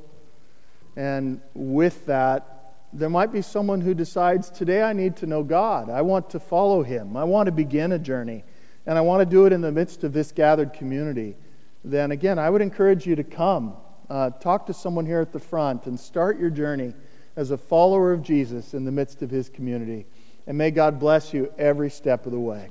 And 0.94 1.40
with 1.54 2.06
that, 2.06 2.59
there 2.92 3.10
might 3.10 3.32
be 3.32 3.42
someone 3.42 3.80
who 3.80 3.94
decides, 3.94 4.50
today 4.50 4.82
I 4.82 4.92
need 4.92 5.16
to 5.16 5.26
know 5.26 5.42
God. 5.42 5.88
I 5.88 6.02
want 6.02 6.30
to 6.30 6.40
follow 6.40 6.82
Him. 6.82 7.16
I 7.16 7.24
want 7.24 7.46
to 7.46 7.52
begin 7.52 7.92
a 7.92 7.98
journey. 7.98 8.44
And 8.86 8.98
I 8.98 9.00
want 9.02 9.20
to 9.20 9.26
do 9.26 9.46
it 9.46 9.52
in 9.52 9.60
the 9.60 9.70
midst 9.70 10.02
of 10.04 10.12
this 10.12 10.32
gathered 10.32 10.72
community. 10.72 11.36
Then 11.84 12.10
again, 12.10 12.38
I 12.38 12.50
would 12.50 12.62
encourage 12.62 13.06
you 13.06 13.14
to 13.16 13.24
come. 13.24 13.76
Uh, 14.08 14.30
talk 14.30 14.66
to 14.66 14.74
someone 14.74 15.06
here 15.06 15.20
at 15.20 15.32
the 15.32 15.38
front 15.38 15.86
and 15.86 15.98
start 15.98 16.38
your 16.38 16.50
journey 16.50 16.94
as 17.36 17.52
a 17.52 17.58
follower 17.58 18.12
of 18.12 18.22
Jesus 18.22 18.74
in 18.74 18.84
the 18.84 18.90
midst 18.90 19.22
of 19.22 19.30
His 19.30 19.48
community. 19.48 20.06
And 20.46 20.58
may 20.58 20.72
God 20.72 20.98
bless 20.98 21.32
you 21.32 21.52
every 21.58 21.90
step 21.90 22.26
of 22.26 22.32
the 22.32 22.40
way. 22.40 22.70